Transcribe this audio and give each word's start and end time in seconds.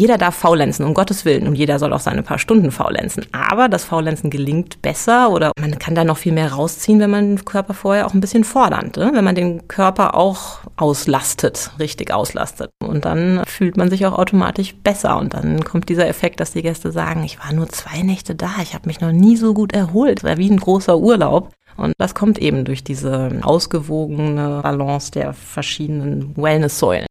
jeder 0.00 0.16
darf 0.16 0.34
faulenzen, 0.34 0.86
um 0.86 0.94
Gottes 0.94 1.26
Willen. 1.26 1.46
Und 1.46 1.56
jeder 1.56 1.78
soll 1.78 1.92
auch 1.92 2.00
seine 2.00 2.22
paar 2.22 2.38
Stunden 2.38 2.70
faulenzen. 2.70 3.26
Aber 3.32 3.68
das 3.68 3.84
Faulenzen 3.84 4.30
gelingt 4.30 4.80
besser 4.80 5.30
oder 5.30 5.52
man 5.60 5.78
kann 5.78 5.94
da 5.94 6.04
noch 6.04 6.16
viel 6.16 6.32
mehr 6.32 6.52
rausziehen, 6.52 7.00
wenn 7.00 7.10
man 7.10 7.36
den 7.36 7.44
Körper 7.44 7.74
vorher 7.74 8.06
auch 8.06 8.14
ein 8.14 8.22
bisschen 8.22 8.44
fordert. 8.44 8.96
Ne? 8.96 9.10
Wenn 9.12 9.24
man 9.24 9.34
den 9.34 9.68
Körper 9.68 10.14
auch 10.14 10.60
auslastet, 10.76 11.72
richtig 11.78 12.14
auslastet. 12.14 12.70
Und 12.82 13.04
dann 13.04 13.42
fühlt 13.46 13.76
man 13.76 13.90
sich 13.90 14.06
auch 14.06 14.18
automatisch 14.18 14.74
besser. 14.74 15.18
Und 15.18 15.34
dann 15.34 15.62
kommt 15.64 15.90
dieser 15.90 16.08
Effekt, 16.08 16.40
dass 16.40 16.52
die 16.52 16.62
Gäste 16.62 16.92
sagen, 16.92 17.22
ich 17.22 17.38
war 17.38 17.52
nur 17.52 17.68
zwei 17.68 18.00
Nächte 18.00 18.34
da, 18.34 18.52
ich 18.62 18.72
habe 18.72 18.88
mich 18.88 19.02
noch 19.02 19.12
nie 19.12 19.36
so 19.36 19.52
gut 19.52 19.74
erholt. 19.74 20.20
Es 20.20 20.24
war 20.24 20.38
wie 20.38 20.50
ein 20.50 20.60
großer 20.60 20.96
Urlaub. 20.96 21.50
Und 21.76 21.92
das 21.98 22.14
kommt 22.14 22.38
eben 22.38 22.64
durch 22.64 22.82
diese 22.82 23.38
ausgewogene 23.42 24.60
Balance 24.62 25.10
der 25.12 25.34
verschiedenen 25.34 26.34
Wellness-Säulen. 26.38 27.06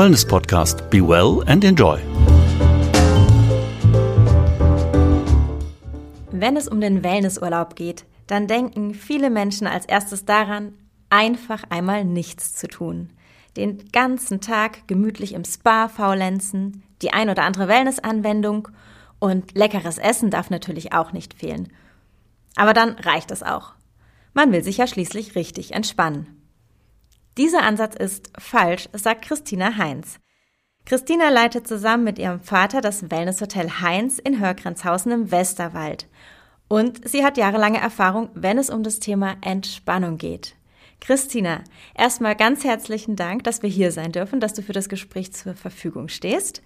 Wellness 0.00 0.24
Podcast. 0.24 0.88
Be 0.88 1.06
well 1.06 1.44
and 1.46 1.62
enjoy. 1.62 1.98
Wenn 6.30 6.56
es 6.56 6.68
um 6.68 6.80
den 6.80 7.04
Wellnessurlaub 7.04 7.76
geht, 7.76 8.06
dann 8.26 8.46
denken 8.46 8.94
viele 8.94 9.28
Menschen 9.28 9.66
als 9.66 9.84
erstes 9.84 10.24
daran, 10.24 10.72
einfach 11.10 11.64
einmal 11.68 12.06
nichts 12.06 12.54
zu 12.54 12.66
tun. 12.66 13.10
Den 13.58 13.90
ganzen 13.92 14.40
Tag 14.40 14.88
gemütlich 14.88 15.34
im 15.34 15.44
Spa 15.44 15.88
faulenzen, 15.88 16.82
die 17.02 17.12
ein 17.12 17.28
oder 17.28 17.42
andere 17.42 17.68
Wellnessanwendung 17.68 18.68
und 19.18 19.54
leckeres 19.54 19.98
Essen 19.98 20.30
darf 20.30 20.48
natürlich 20.48 20.94
auch 20.94 21.12
nicht 21.12 21.34
fehlen. 21.34 21.68
Aber 22.56 22.72
dann 22.72 22.92
reicht 22.92 23.30
es 23.30 23.42
auch. 23.42 23.74
Man 24.32 24.50
will 24.50 24.64
sich 24.64 24.78
ja 24.78 24.86
schließlich 24.86 25.34
richtig 25.34 25.74
entspannen. 25.74 26.39
Dieser 27.40 27.62
Ansatz 27.62 27.96
ist 27.96 28.30
falsch, 28.38 28.90
sagt 28.92 29.24
Christina 29.24 29.78
Heinz. 29.78 30.20
Christina 30.84 31.30
leitet 31.30 31.66
zusammen 31.66 32.04
mit 32.04 32.18
ihrem 32.18 32.40
Vater 32.40 32.82
das 32.82 33.10
Wellnesshotel 33.10 33.80
Heinz 33.80 34.18
in 34.18 34.40
Hörgrenzhausen 34.40 35.10
im 35.10 35.30
Westerwald. 35.30 36.06
Und 36.68 37.08
sie 37.08 37.24
hat 37.24 37.38
jahrelange 37.38 37.80
Erfahrung, 37.80 38.28
wenn 38.34 38.58
es 38.58 38.68
um 38.68 38.82
das 38.82 39.00
Thema 39.00 39.36
Entspannung 39.40 40.18
geht. 40.18 40.54
Christina, 41.00 41.64
erstmal 41.94 42.36
ganz 42.36 42.62
herzlichen 42.62 43.16
Dank, 43.16 43.42
dass 43.44 43.62
wir 43.62 43.70
hier 43.70 43.90
sein 43.90 44.12
dürfen, 44.12 44.40
dass 44.40 44.52
du 44.52 44.60
für 44.60 44.74
das 44.74 44.90
Gespräch 44.90 45.32
zur 45.32 45.54
Verfügung 45.54 46.08
stehst. 46.08 46.60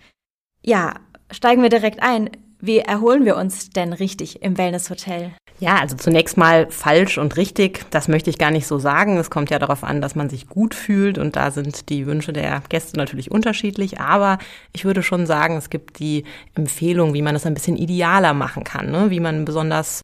Ja, 0.61 0.95
steigen 1.30 1.62
wir 1.62 1.70
direkt 1.70 2.02
ein. 2.02 2.30
Wie 2.67 2.79
erholen 2.79 3.27
wir 3.27 3.37
uns 3.37 3.69
denn 3.69 3.93
richtig 3.93 4.43
im 4.43 4.57
Wellnesshotel? 4.57 5.33
Ja, 5.61 5.77
also 5.81 5.97
zunächst 5.97 6.39
mal 6.39 6.67
falsch 6.70 7.19
und 7.19 7.37
richtig, 7.37 7.84
das 7.91 8.09
möchte 8.09 8.31
ich 8.31 8.39
gar 8.39 8.51
nicht 8.51 8.67
so 8.67 8.79
sagen. 8.79 9.19
Es 9.19 9.29
kommt 9.29 9.51
ja 9.51 9.59
darauf 9.59 9.84
an, 9.84 10.01
dass 10.01 10.15
man 10.15 10.31
sich 10.31 10.48
gut 10.48 10.75
fühlt 10.75 11.19
und 11.19 11.37
da 11.37 11.51
sind 11.51 11.91
die 11.91 12.07
Wünsche 12.07 12.33
der 12.33 12.62
Gäste 12.70 12.97
natürlich 12.97 13.31
unterschiedlich. 13.31 14.01
Aber 14.01 14.39
ich 14.73 14.87
würde 14.87 15.03
schon 15.03 15.27
sagen, 15.27 15.59
es 15.59 15.69
gibt 15.69 15.98
die 15.98 16.25
Empfehlung, 16.55 17.12
wie 17.12 17.20
man 17.20 17.37
es 17.37 17.45
ein 17.45 17.53
bisschen 17.53 17.77
idealer 17.77 18.33
machen 18.33 18.65
kann, 18.65 18.91
ne? 18.91 19.11
wie 19.11 19.20
man 19.20 19.45
besonders 19.45 20.01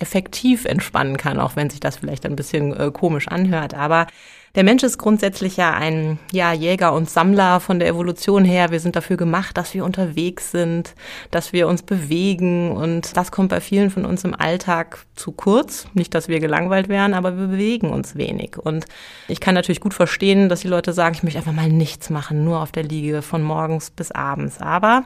effektiv 0.00 0.64
entspannen 0.64 1.16
kann, 1.16 1.40
auch 1.40 1.56
wenn 1.56 1.70
sich 1.70 1.80
das 1.80 1.96
vielleicht 1.96 2.26
ein 2.26 2.36
bisschen 2.36 2.74
äh, 2.76 2.90
komisch 2.90 3.28
anhört. 3.28 3.74
Aber 3.74 4.06
der 4.54 4.62
Mensch 4.62 4.84
ist 4.84 4.98
grundsätzlich 4.98 5.56
ja 5.56 5.72
ein 5.74 6.20
ja, 6.30 6.52
Jäger 6.52 6.92
und 6.92 7.10
Sammler 7.10 7.58
von 7.58 7.80
der 7.80 7.88
Evolution 7.88 8.44
her. 8.44 8.70
Wir 8.70 8.78
sind 8.78 8.94
dafür 8.94 9.16
gemacht, 9.16 9.56
dass 9.56 9.74
wir 9.74 9.84
unterwegs 9.84 10.52
sind, 10.52 10.94
dass 11.32 11.52
wir 11.52 11.66
uns 11.66 11.82
bewegen 11.82 12.70
und 12.70 13.16
das 13.16 13.32
kommt 13.32 13.48
bei 13.48 13.60
vielen 13.60 13.90
von 13.90 14.04
uns 14.04 14.22
im 14.22 14.32
Alltag 14.32 15.06
zu 15.16 15.32
kurz. 15.32 15.88
Nicht, 15.94 16.14
dass 16.14 16.28
wir 16.28 16.38
gelangweilt 16.38 16.88
wären, 16.88 17.14
aber 17.14 17.36
wir 17.36 17.48
bewegen 17.48 17.90
uns 17.90 18.14
wenig. 18.14 18.56
Und 18.56 18.84
ich 19.26 19.40
kann 19.40 19.56
natürlich 19.56 19.80
gut 19.80 19.94
verstehen, 19.94 20.48
dass 20.48 20.60
die 20.60 20.68
Leute 20.68 20.92
sagen, 20.92 21.16
ich 21.16 21.24
möchte 21.24 21.40
einfach 21.40 21.52
mal 21.52 21.68
nichts 21.68 22.08
machen, 22.08 22.44
nur 22.44 22.60
auf 22.60 22.70
der 22.70 22.84
Liege 22.84 23.22
von 23.22 23.42
morgens 23.42 23.90
bis 23.90 24.12
abends. 24.12 24.60
Aber 24.60 25.04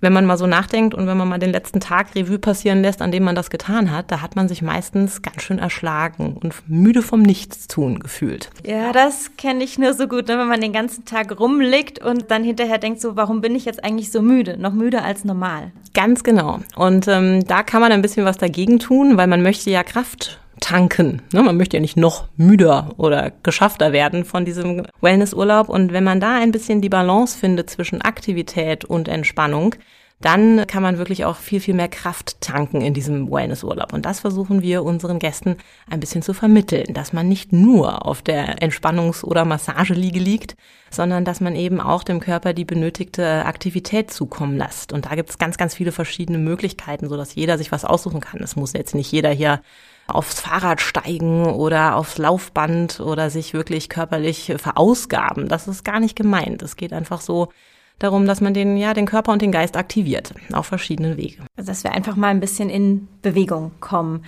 wenn 0.00 0.12
man 0.12 0.26
mal 0.26 0.36
so 0.36 0.46
nachdenkt 0.46 0.94
und 0.94 1.06
wenn 1.06 1.16
man 1.16 1.28
mal 1.28 1.38
den 1.38 1.50
letzten 1.50 1.80
Tag 1.80 2.14
Revue 2.14 2.38
passieren 2.38 2.82
lässt, 2.82 3.02
an 3.02 3.10
dem 3.10 3.24
man 3.24 3.34
das 3.34 3.50
getan 3.50 3.90
hat, 3.90 4.10
da 4.10 4.20
hat 4.20 4.36
man 4.36 4.48
sich 4.48 4.62
meistens 4.62 5.22
ganz 5.22 5.42
schön 5.42 5.58
erschlagen 5.58 6.36
und 6.40 6.54
müde 6.68 7.02
vom 7.02 7.22
Nichtstun 7.22 7.98
gefühlt. 7.98 8.50
Ja, 8.64 8.92
das 8.92 9.32
kenne 9.36 9.64
ich 9.64 9.78
nur 9.78 9.94
so 9.94 10.06
gut, 10.06 10.28
ne? 10.28 10.38
wenn 10.38 10.48
man 10.48 10.60
den 10.60 10.72
ganzen 10.72 11.04
Tag 11.04 11.38
rumliegt 11.38 12.04
und 12.04 12.30
dann 12.30 12.44
hinterher 12.44 12.78
denkt 12.78 13.00
so, 13.00 13.16
warum 13.16 13.40
bin 13.40 13.54
ich 13.54 13.64
jetzt 13.64 13.82
eigentlich 13.82 14.12
so 14.12 14.22
müde? 14.22 14.56
Noch 14.58 14.72
müder 14.72 15.04
als 15.04 15.24
normal. 15.24 15.72
Ganz 15.94 16.22
genau. 16.22 16.60
Und 16.76 17.08
ähm, 17.08 17.44
da 17.46 17.62
kann 17.62 17.80
man 17.80 17.92
ein 17.92 18.02
bisschen 18.02 18.24
was 18.24 18.38
dagegen 18.38 18.78
tun, 18.78 19.16
weil 19.16 19.26
man 19.26 19.42
möchte 19.42 19.70
ja 19.70 19.82
Kraft 19.82 20.38
tanken. 20.60 21.22
Ne? 21.32 21.42
Man 21.42 21.56
möchte 21.56 21.76
ja 21.76 21.80
nicht 21.80 21.96
noch 21.96 22.28
müder 22.36 22.94
oder 22.96 23.32
geschaffter 23.42 23.92
werden 23.92 24.24
von 24.24 24.44
diesem 24.44 24.86
Wellnessurlaub. 25.00 25.68
Und 25.68 25.92
wenn 25.92 26.04
man 26.04 26.20
da 26.20 26.36
ein 26.36 26.52
bisschen 26.52 26.80
die 26.80 26.88
Balance 26.88 27.38
findet 27.38 27.70
zwischen 27.70 28.02
Aktivität 28.02 28.84
und 28.84 29.08
Entspannung, 29.08 29.74
dann 30.20 30.66
kann 30.66 30.82
man 30.82 30.98
wirklich 30.98 31.24
auch 31.24 31.36
viel, 31.36 31.60
viel 31.60 31.74
mehr 31.74 31.88
Kraft 31.88 32.40
tanken 32.40 32.80
in 32.80 32.92
diesem 32.92 33.30
Wellnessurlaub. 33.30 33.92
Und 33.92 34.04
das 34.04 34.20
versuchen 34.20 34.62
wir 34.62 34.82
unseren 34.82 35.20
Gästen 35.20 35.56
ein 35.88 36.00
bisschen 36.00 36.22
zu 36.22 36.34
vermitteln, 36.34 36.92
dass 36.92 37.12
man 37.12 37.28
nicht 37.28 37.52
nur 37.52 38.04
auf 38.04 38.20
der 38.22 38.58
Entspannungs- 38.58 39.22
oder 39.22 39.44
Massageliege 39.44 40.18
liegt, 40.18 40.56
sondern 40.90 41.24
dass 41.24 41.40
man 41.40 41.54
eben 41.54 41.80
auch 41.80 42.02
dem 42.02 42.18
Körper 42.18 42.52
die 42.52 42.64
benötigte 42.64 43.44
Aktivität 43.44 44.10
zukommen 44.10 44.56
lässt. 44.56 44.92
Und 44.92 45.06
da 45.06 45.14
gibt 45.14 45.30
es 45.30 45.38
ganz, 45.38 45.56
ganz 45.56 45.76
viele 45.76 45.92
verschiedene 45.92 46.38
Möglichkeiten, 46.38 47.08
sodass 47.08 47.36
jeder 47.36 47.56
sich 47.56 47.70
was 47.70 47.84
aussuchen 47.84 48.20
kann. 48.20 48.40
Es 48.42 48.56
muss 48.56 48.72
jetzt 48.72 48.96
nicht 48.96 49.12
jeder 49.12 49.30
hier 49.30 49.60
aufs 50.08 50.40
Fahrrad 50.40 50.80
steigen 50.80 51.46
oder 51.46 51.94
aufs 51.94 52.18
Laufband 52.18 52.98
oder 52.98 53.30
sich 53.30 53.54
wirklich 53.54 53.88
körperlich 53.88 54.52
verausgaben. 54.56 55.48
Das 55.48 55.68
ist 55.68 55.84
gar 55.84 56.00
nicht 56.00 56.16
gemeint. 56.16 56.62
Es 56.62 56.74
geht 56.74 56.92
einfach 56.92 57.20
so 57.20 57.50
darum, 57.98 58.26
dass 58.26 58.40
man 58.40 58.54
den, 58.54 58.76
ja, 58.76 58.94
den 58.94 59.06
Körper 59.06 59.32
und 59.32 59.42
den 59.42 59.52
Geist 59.52 59.76
aktiviert 59.76 60.32
auf 60.52 60.66
verschiedenen 60.66 61.16
Wege. 61.16 61.42
Also, 61.56 61.70
dass 61.70 61.84
wir 61.84 61.92
einfach 61.92 62.16
mal 62.16 62.28
ein 62.28 62.40
bisschen 62.40 62.70
in 62.70 63.08
Bewegung 63.22 63.72
kommen. 63.80 64.24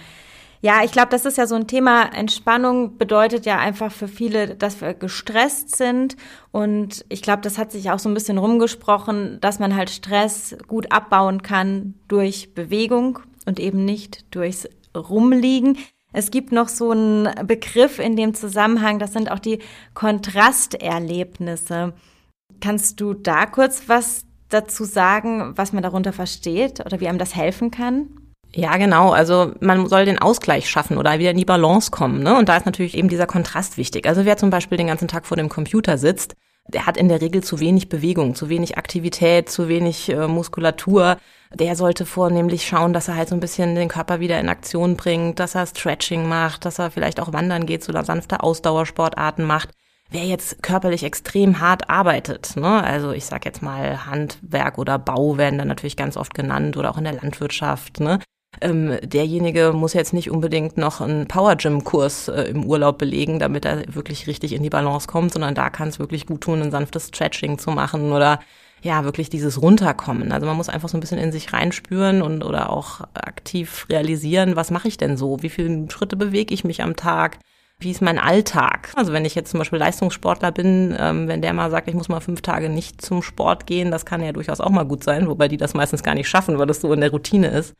Ja, 0.62 0.84
ich 0.84 0.92
glaube, 0.92 1.08
das 1.08 1.25
ist 1.25 1.38
ja 1.38 1.47
so 1.47 1.54
ein 1.54 1.66
Thema. 1.66 2.14
Entspannung 2.14 2.98
bedeutet 2.98 3.47
ja 3.47 3.59
einfach 3.59 3.91
für 3.91 4.09
viele, 4.09 4.56
dass 4.56 4.82
wir 4.82 4.92
gestresst 4.92 5.75
sind. 5.75 6.16
Und 6.53 7.03
ich 7.09 7.22
glaube, 7.22 7.41
das 7.41 7.56
hat 7.56 7.72
sich 7.72 7.91
auch 7.91 7.98
so 7.98 8.10
ein 8.10 8.14
bisschen 8.14 8.36
rumgesprochen, 8.36 9.38
dass 9.41 9.59
man 9.59 9.75
halt 9.75 9.88
Stress 9.88 10.54
gut 10.66 10.92
abbauen 10.92 11.41
kann 11.41 11.94
durch 12.09 12.54
Bewegung 12.54 13.20
und 13.47 13.59
eben 13.59 13.86
nicht 13.86 14.34
durchs 14.34 14.69
rumliegen. 14.94 15.78
Es 16.12 16.30
gibt 16.30 16.53
noch 16.53 16.69
so 16.69 16.91
einen 16.91 17.28
Begriff 17.47 17.98
in 17.98 18.16
dem 18.16 18.34
Zusammenhang, 18.34 18.98
das 18.98 19.12
sind 19.12 19.30
auch 19.30 19.38
die 19.38 19.60
Kontrasterlebnisse. 19.94 21.92
Kannst 22.60 23.00
du 23.00 23.15
da 23.15 23.47
kurz 23.47 23.84
was 23.87 24.25
dazu 24.48 24.84
sagen, 24.84 25.53
was 25.56 25.72
man 25.72 25.82
darunter 25.82 26.12
versteht 26.12 26.84
oder 26.84 27.00
wie 27.00 27.09
einem 27.09 27.19
das 27.19 27.34
helfen 27.34 27.71
kann? 27.71 28.09
Ja, 28.54 28.76
genau. 28.76 29.12
Also 29.12 29.53
man 29.60 29.87
soll 29.87 30.04
den 30.04 30.19
Ausgleich 30.19 30.69
schaffen 30.69 30.98
oder 30.98 31.19
wieder 31.19 31.31
in 31.31 31.37
die 31.37 31.44
Balance 31.44 31.91
kommen. 31.91 32.22
Ne? 32.22 32.37
Und 32.37 32.48
da 32.48 32.56
ist 32.56 32.66
natürlich 32.66 32.97
eben 32.97 33.09
dieser 33.09 33.26
Kontrast 33.26 33.76
wichtig. 33.76 34.06
Also 34.06 34.25
wer 34.25 34.37
zum 34.37 34.50
Beispiel 34.50 34.76
den 34.76 34.88
ganzen 34.88 35.09
Tag 35.09 35.26
vor 35.26 35.37
dem 35.37 35.48
Computer 35.48 35.98
sitzt, 35.98 36.34
der 36.66 36.87
hat 36.87 36.97
in 36.97 37.09
der 37.09 37.21
Regel 37.21 37.43
zu 37.43 37.60
wenig 37.60 37.88
Bewegung, 37.88 38.34
zu 38.34 38.48
wenig 38.48 38.77
Aktivität, 38.77 39.48
zu 39.48 39.69
wenig 39.69 40.09
äh, 40.09 40.27
Muskulatur. 40.27 41.16
Der 41.54 41.75
sollte 41.75 42.06
vornehmlich 42.06 42.66
schauen, 42.66 42.92
dass 42.92 43.09
er 43.09 43.16
halt 43.16 43.28
so 43.28 43.34
ein 43.34 43.41
bisschen 43.41 43.75
den 43.75 43.88
Körper 43.88 44.21
wieder 44.21 44.38
in 44.38 44.48
Aktion 44.48 44.97
bringt, 44.97 45.41
dass 45.41 45.54
er 45.54 45.66
Stretching 45.66 46.28
macht, 46.28 46.65
dass 46.65 46.78
er 46.78 46.91
vielleicht 46.91 47.21
auch 47.21 47.32
wandern 47.32 47.66
geht, 47.66 47.82
so 47.82 47.92
sanfte 48.03 48.42
Ausdauersportarten 48.42 49.44
macht. 49.44 49.71
Wer 50.10 50.25
jetzt 50.25 50.62
körperlich 50.62 51.04
extrem 51.04 51.60
hart 51.60 51.88
arbeitet, 51.88 52.56
ne, 52.56 52.82
also 52.82 53.12
ich 53.12 53.26
sag 53.26 53.44
jetzt 53.44 53.62
mal 53.62 54.06
Handwerk 54.06 54.76
oder 54.76 54.98
Bau 54.98 55.38
werden 55.38 55.59
dann 55.59 55.69
natürlich 55.69 55.97
ganz 55.97 56.16
oft 56.16 56.34
genannt 56.34 56.76
oder 56.76 56.91
auch 56.91 56.98
in 56.98 57.04
der 57.04 57.12
Landwirtschaft, 57.12 58.00
ne, 58.00 58.19
ähm, 58.60 58.98
derjenige 59.03 59.72
muss 59.72 59.94
jetzt 59.94 60.12
nicht 60.12 60.31
unbedingt 60.31 60.76
noch 60.76 61.00
einen 61.00 61.28
Power 61.28 61.56
Gym 61.56 61.84
Kurs 61.84 62.28
äh, 62.28 62.43
im 62.43 62.65
Urlaub 62.65 62.98
belegen, 62.98 63.38
damit 63.38 63.65
er 63.65 63.94
wirklich 63.94 64.26
richtig 64.26 64.53
in 64.53 64.62
die 64.62 64.71
Balance 64.71 65.06
kommt, 65.06 65.32
sondern 65.32 65.54
da 65.54 65.71
kann 65.71 65.88
es 65.88 65.98
wirklich 65.98 66.27
gut 66.27 66.41
tun, 66.42 66.60
ein 66.60 66.71
sanftes 66.71 67.09
Stretching 67.09 67.59
zu 67.59 67.71
machen 67.71 68.13
oder 68.13 68.41
ja, 68.83 69.04
wirklich 69.04 69.30
dieses 69.30 69.60
Runterkommen. 69.63 70.33
Also 70.33 70.47
man 70.47 70.56
muss 70.56 70.71
einfach 70.71 70.89
so 70.89 70.97
ein 70.97 71.01
bisschen 71.01 71.18
in 71.18 71.33
sich 71.33 71.53
reinspüren 71.53 72.22
und 72.22 72.42
oder 72.42 72.71
auch 72.71 73.03
aktiv 73.15 73.86
realisieren, 73.91 74.56
was 74.56 74.71
mache 74.71 74.89
ich 74.89 74.97
denn 74.97 75.16
so? 75.16 75.42
Wie 75.42 75.51
viele 75.51 75.89
Schritte 75.91 76.16
bewege 76.16 76.53
ich 76.54 76.65
mich 76.65 76.83
am 76.83 76.97
Tag? 76.97 77.39
Wie 77.80 77.91
ist 77.91 78.03
mein 78.03 78.18
Alltag? 78.18 78.92
Also 78.94 79.12
wenn 79.15 79.24
ich 79.24 79.34
jetzt 79.34 79.50
zum 79.50 79.59
Beispiel 79.59 79.78
Leistungssportler 79.78 80.53
bin, 80.53 80.94
ähm, 80.98 81.28
wenn 81.28 81.41
der 81.41 81.54
mal 81.54 81.71
sagt, 81.71 81.88
ich 81.88 81.94
muss 81.94 82.10
mal 82.10 82.21
fünf 82.21 82.42
Tage 82.42 82.68
nicht 82.68 83.00
zum 83.00 83.22
Sport 83.22 83.66
gehen, 83.66 83.91
das 83.91 84.04
kann 84.04 84.22
ja 84.22 84.32
durchaus 84.32 84.60
auch 84.60 84.68
mal 84.68 84.84
gut 84.84 85.03
sein, 85.03 85.27
wobei 85.27 85.48
die 85.48 85.56
das 85.56 85.72
meistens 85.72 86.03
gar 86.03 86.15
nicht 86.15 86.28
schaffen, 86.28 86.59
weil 86.59 86.66
das 86.66 86.82
so 86.82 86.92
in 86.92 87.00
der 87.00 87.10
Routine 87.10 87.48
ist. 87.48 87.74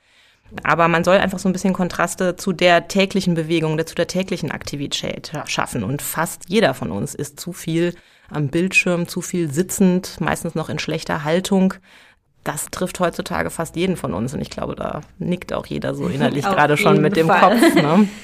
Aber 0.63 0.89
man 0.89 1.05
soll 1.05 1.19
einfach 1.19 1.39
so 1.39 1.49
ein 1.49 1.53
bisschen 1.53 1.75
Kontraste 1.75 2.35
zu 2.35 2.53
der 2.53 2.89
täglichen 2.89 3.35
Bewegung, 3.35 3.79
zu 3.87 3.95
der 3.95 4.07
täglichen 4.07 4.51
Aktivität 4.51 5.33
schaffen. 5.45 5.85
Und 5.85 6.03
fast 6.03 6.45
jeder 6.49 6.75
von 6.75 6.91
uns 6.91 7.15
ist 7.15 7.39
zu 7.39 7.53
viel 7.53 7.95
am 8.31 8.49
Bildschirm, 8.49 9.07
zu 9.07 9.21
viel 9.21 9.53
sitzend, 9.53 10.21
meistens 10.21 10.55
noch 10.55 10.69
in 10.69 10.79
schlechter 10.79 11.25
Haltung. 11.25 11.75
Das 12.43 12.71
trifft 12.71 12.99
heutzutage 13.01 13.51
fast 13.51 13.77
jeden 13.77 13.97
von 13.97 14.15
uns. 14.15 14.35
Und 14.35 14.41
ich 14.41 14.51
glaube, 14.51 14.75
da 14.75 15.03
nickt 15.19 15.53
auch 15.53 15.67
jeder 15.67 15.95
so 15.95 16.07
innerlich 16.09 16.45
gerade 16.45 16.77
schon 16.77 17.01
mit 17.01 17.17
dem 17.17 17.27
Fall. 17.27 17.61
Kopf. 17.61 17.75
Ne? 17.75 18.09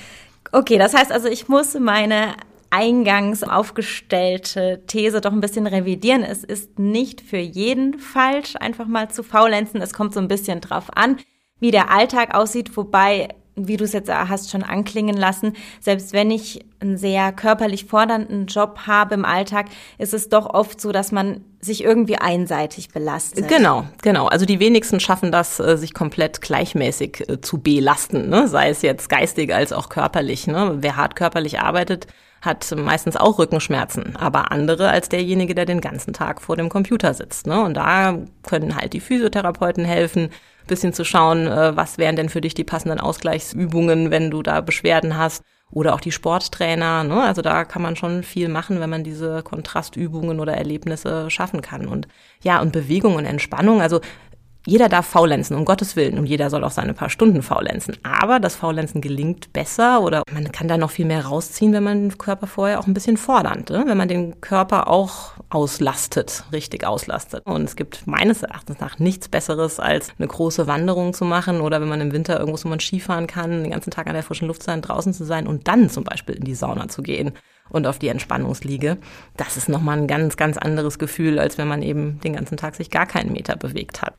Okay, 0.52 0.78
das 0.78 0.94
heißt 0.94 1.12
also, 1.12 1.28
ich 1.28 1.48
muss 1.48 1.74
meine 1.74 2.34
eingangs 2.70 3.42
aufgestellte 3.42 4.82
These 4.86 5.20
doch 5.20 5.32
ein 5.32 5.40
bisschen 5.40 5.66
revidieren. 5.66 6.22
Es 6.22 6.44
ist 6.44 6.78
nicht 6.78 7.20
für 7.20 7.38
jeden 7.38 7.98
falsch, 7.98 8.54
einfach 8.58 8.86
mal 8.86 9.10
zu 9.10 9.22
faulenzen. 9.22 9.80
Es 9.80 9.94
kommt 9.94 10.12
so 10.14 10.20
ein 10.20 10.28
bisschen 10.28 10.60
drauf 10.60 10.94
an, 10.94 11.18
wie 11.60 11.70
der 11.70 11.90
Alltag 11.90 12.34
aussieht, 12.34 12.76
wobei 12.76 13.28
wie 13.56 13.78
du 13.78 13.84
es 13.84 13.92
jetzt 13.92 14.12
hast 14.12 14.50
schon 14.50 14.62
anklingen 14.62 15.16
lassen, 15.16 15.54
selbst 15.80 16.12
wenn 16.12 16.30
ich 16.30 16.64
einen 16.78 16.98
sehr 16.98 17.32
körperlich 17.32 17.86
fordernden 17.86 18.46
Job 18.46 18.80
habe 18.86 19.14
im 19.14 19.24
Alltag, 19.24 19.66
ist 19.96 20.12
es 20.12 20.28
doch 20.28 20.52
oft 20.52 20.78
so, 20.78 20.92
dass 20.92 21.10
man 21.10 21.40
sich 21.60 21.82
irgendwie 21.82 22.16
einseitig 22.16 22.90
belastet. 22.90 23.48
Genau, 23.48 23.84
genau. 24.02 24.26
Also 24.26 24.44
die 24.44 24.60
wenigsten 24.60 25.00
schaffen 25.00 25.32
das, 25.32 25.58
äh, 25.58 25.78
sich 25.78 25.94
komplett 25.94 26.42
gleichmäßig 26.42 27.28
äh, 27.28 27.40
zu 27.40 27.58
belasten, 27.58 28.28
ne? 28.28 28.46
sei 28.46 28.68
es 28.68 28.82
jetzt 28.82 29.08
geistig 29.08 29.54
als 29.54 29.72
auch 29.72 29.88
körperlich. 29.88 30.46
Ne? 30.46 30.76
Wer 30.80 30.96
hart 30.96 31.16
körperlich 31.16 31.58
arbeitet, 31.58 32.06
hat 32.42 32.70
meistens 32.76 33.16
auch 33.16 33.38
Rückenschmerzen, 33.38 34.16
aber 34.16 34.52
andere 34.52 34.90
als 34.90 35.08
derjenige, 35.08 35.54
der 35.54 35.64
den 35.64 35.80
ganzen 35.80 36.12
Tag 36.12 36.42
vor 36.42 36.56
dem 36.56 36.68
Computer 36.68 37.14
sitzt. 37.14 37.46
Ne? 37.46 37.60
Und 37.62 37.74
da 37.74 38.18
können 38.42 38.76
halt 38.76 38.92
die 38.92 39.00
Physiotherapeuten 39.00 39.84
helfen, 39.84 40.30
bisschen 40.66 40.92
zu 40.92 41.04
schauen, 41.04 41.46
äh, 41.46 41.76
was 41.76 41.98
wären 41.98 42.16
denn 42.16 42.28
für 42.28 42.40
dich 42.40 42.54
die 42.54 42.64
passenden 42.64 43.00
Ausgleichsübungen, 43.00 44.10
wenn 44.10 44.30
du 44.30 44.42
da 44.42 44.60
Beschwerden 44.60 45.16
hast. 45.16 45.42
Oder 45.72 45.94
auch 45.94 46.00
die 46.00 46.12
Sporttrainer. 46.12 47.02
Ne? 47.02 47.20
Also 47.20 47.42
da 47.42 47.64
kann 47.64 47.82
man 47.82 47.96
schon 47.96 48.22
viel 48.22 48.48
machen, 48.48 48.78
wenn 48.78 48.88
man 48.88 49.02
diese 49.02 49.42
Kontrastübungen 49.42 50.38
oder 50.38 50.54
Erlebnisse 50.54 51.28
schaffen 51.28 51.60
kann. 51.60 51.88
Und 51.88 52.06
ja, 52.40 52.60
und 52.60 52.70
Bewegung 52.70 53.16
und 53.16 53.24
Entspannung. 53.24 53.82
Also 53.82 54.00
jeder 54.66 54.88
darf 54.88 55.06
faulenzen, 55.06 55.56
um 55.56 55.64
Gottes 55.64 55.96
Willen, 55.96 56.18
und 56.18 56.26
jeder 56.26 56.50
soll 56.50 56.64
auch 56.64 56.70
seine 56.70 56.92
paar 56.92 57.08
Stunden 57.08 57.42
faulenzen. 57.42 57.96
Aber 58.02 58.40
das 58.40 58.56
Faulenzen 58.56 59.00
gelingt 59.00 59.52
besser 59.52 60.02
oder 60.02 60.22
man 60.32 60.50
kann 60.50 60.68
da 60.68 60.76
noch 60.76 60.90
viel 60.90 61.06
mehr 61.06 61.24
rausziehen, 61.24 61.72
wenn 61.72 61.84
man 61.84 62.08
den 62.08 62.18
Körper 62.18 62.46
vorher 62.46 62.80
auch 62.80 62.86
ein 62.86 62.94
bisschen 62.94 63.16
fordert, 63.16 63.70
ne? 63.70 63.84
wenn 63.86 63.96
man 63.96 64.08
den 64.08 64.40
Körper 64.40 64.88
auch 64.88 65.34
auslastet, 65.50 66.44
richtig 66.52 66.84
auslastet. 66.84 67.46
Und 67.46 67.64
es 67.64 67.76
gibt 67.76 68.06
meines 68.06 68.42
Erachtens 68.42 68.80
nach 68.80 68.98
nichts 68.98 69.28
Besseres, 69.28 69.78
als 69.78 70.10
eine 70.18 70.26
große 70.26 70.66
Wanderung 70.66 71.14
zu 71.14 71.24
machen 71.24 71.60
oder 71.60 71.80
wenn 71.80 71.88
man 71.88 72.00
im 72.00 72.12
Winter 72.12 72.38
irgendwo, 72.38 72.56
wo 72.62 72.68
man 72.68 72.80
Skifahren 72.80 73.26
kann, 73.26 73.62
den 73.62 73.70
ganzen 73.70 73.90
Tag 73.90 74.08
an 74.08 74.14
der 74.14 74.22
frischen 74.22 74.48
Luft 74.48 74.62
sein, 74.62 74.82
draußen 74.82 75.12
zu 75.12 75.24
sein 75.24 75.46
und 75.46 75.68
dann 75.68 75.90
zum 75.90 76.04
Beispiel 76.04 76.34
in 76.34 76.44
die 76.44 76.54
Sauna 76.54 76.88
zu 76.88 77.02
gehen 77.02 77.32
und 77.68 77.86
auf 77.86 77.98
die 77.98 78.08
Entspannungsliege. 78.08 78.96
Das 79.36 79.56
ist 79.56 79.68
nochmal 79.68 79.98
ein 79.98 80.06
ganz, 80.06 80.36
ganz 80.36 80.56
anderes 80.56 80.98
Gefühl, 80.98 81.38
als 81.38 81.58
wenn 81.58 81.68
man 81.68 81.82
eben 81.82 82.20
den 82.20 82.34
ganzen 82.34 82.56
Tag 82.56 82.74
sich 82.74 82.90
gar 82.90 83.06
keinen 83.06 83.32
Meter 83.32 83.56
bewegt 83.56 84.02
hat. 84.02 84.14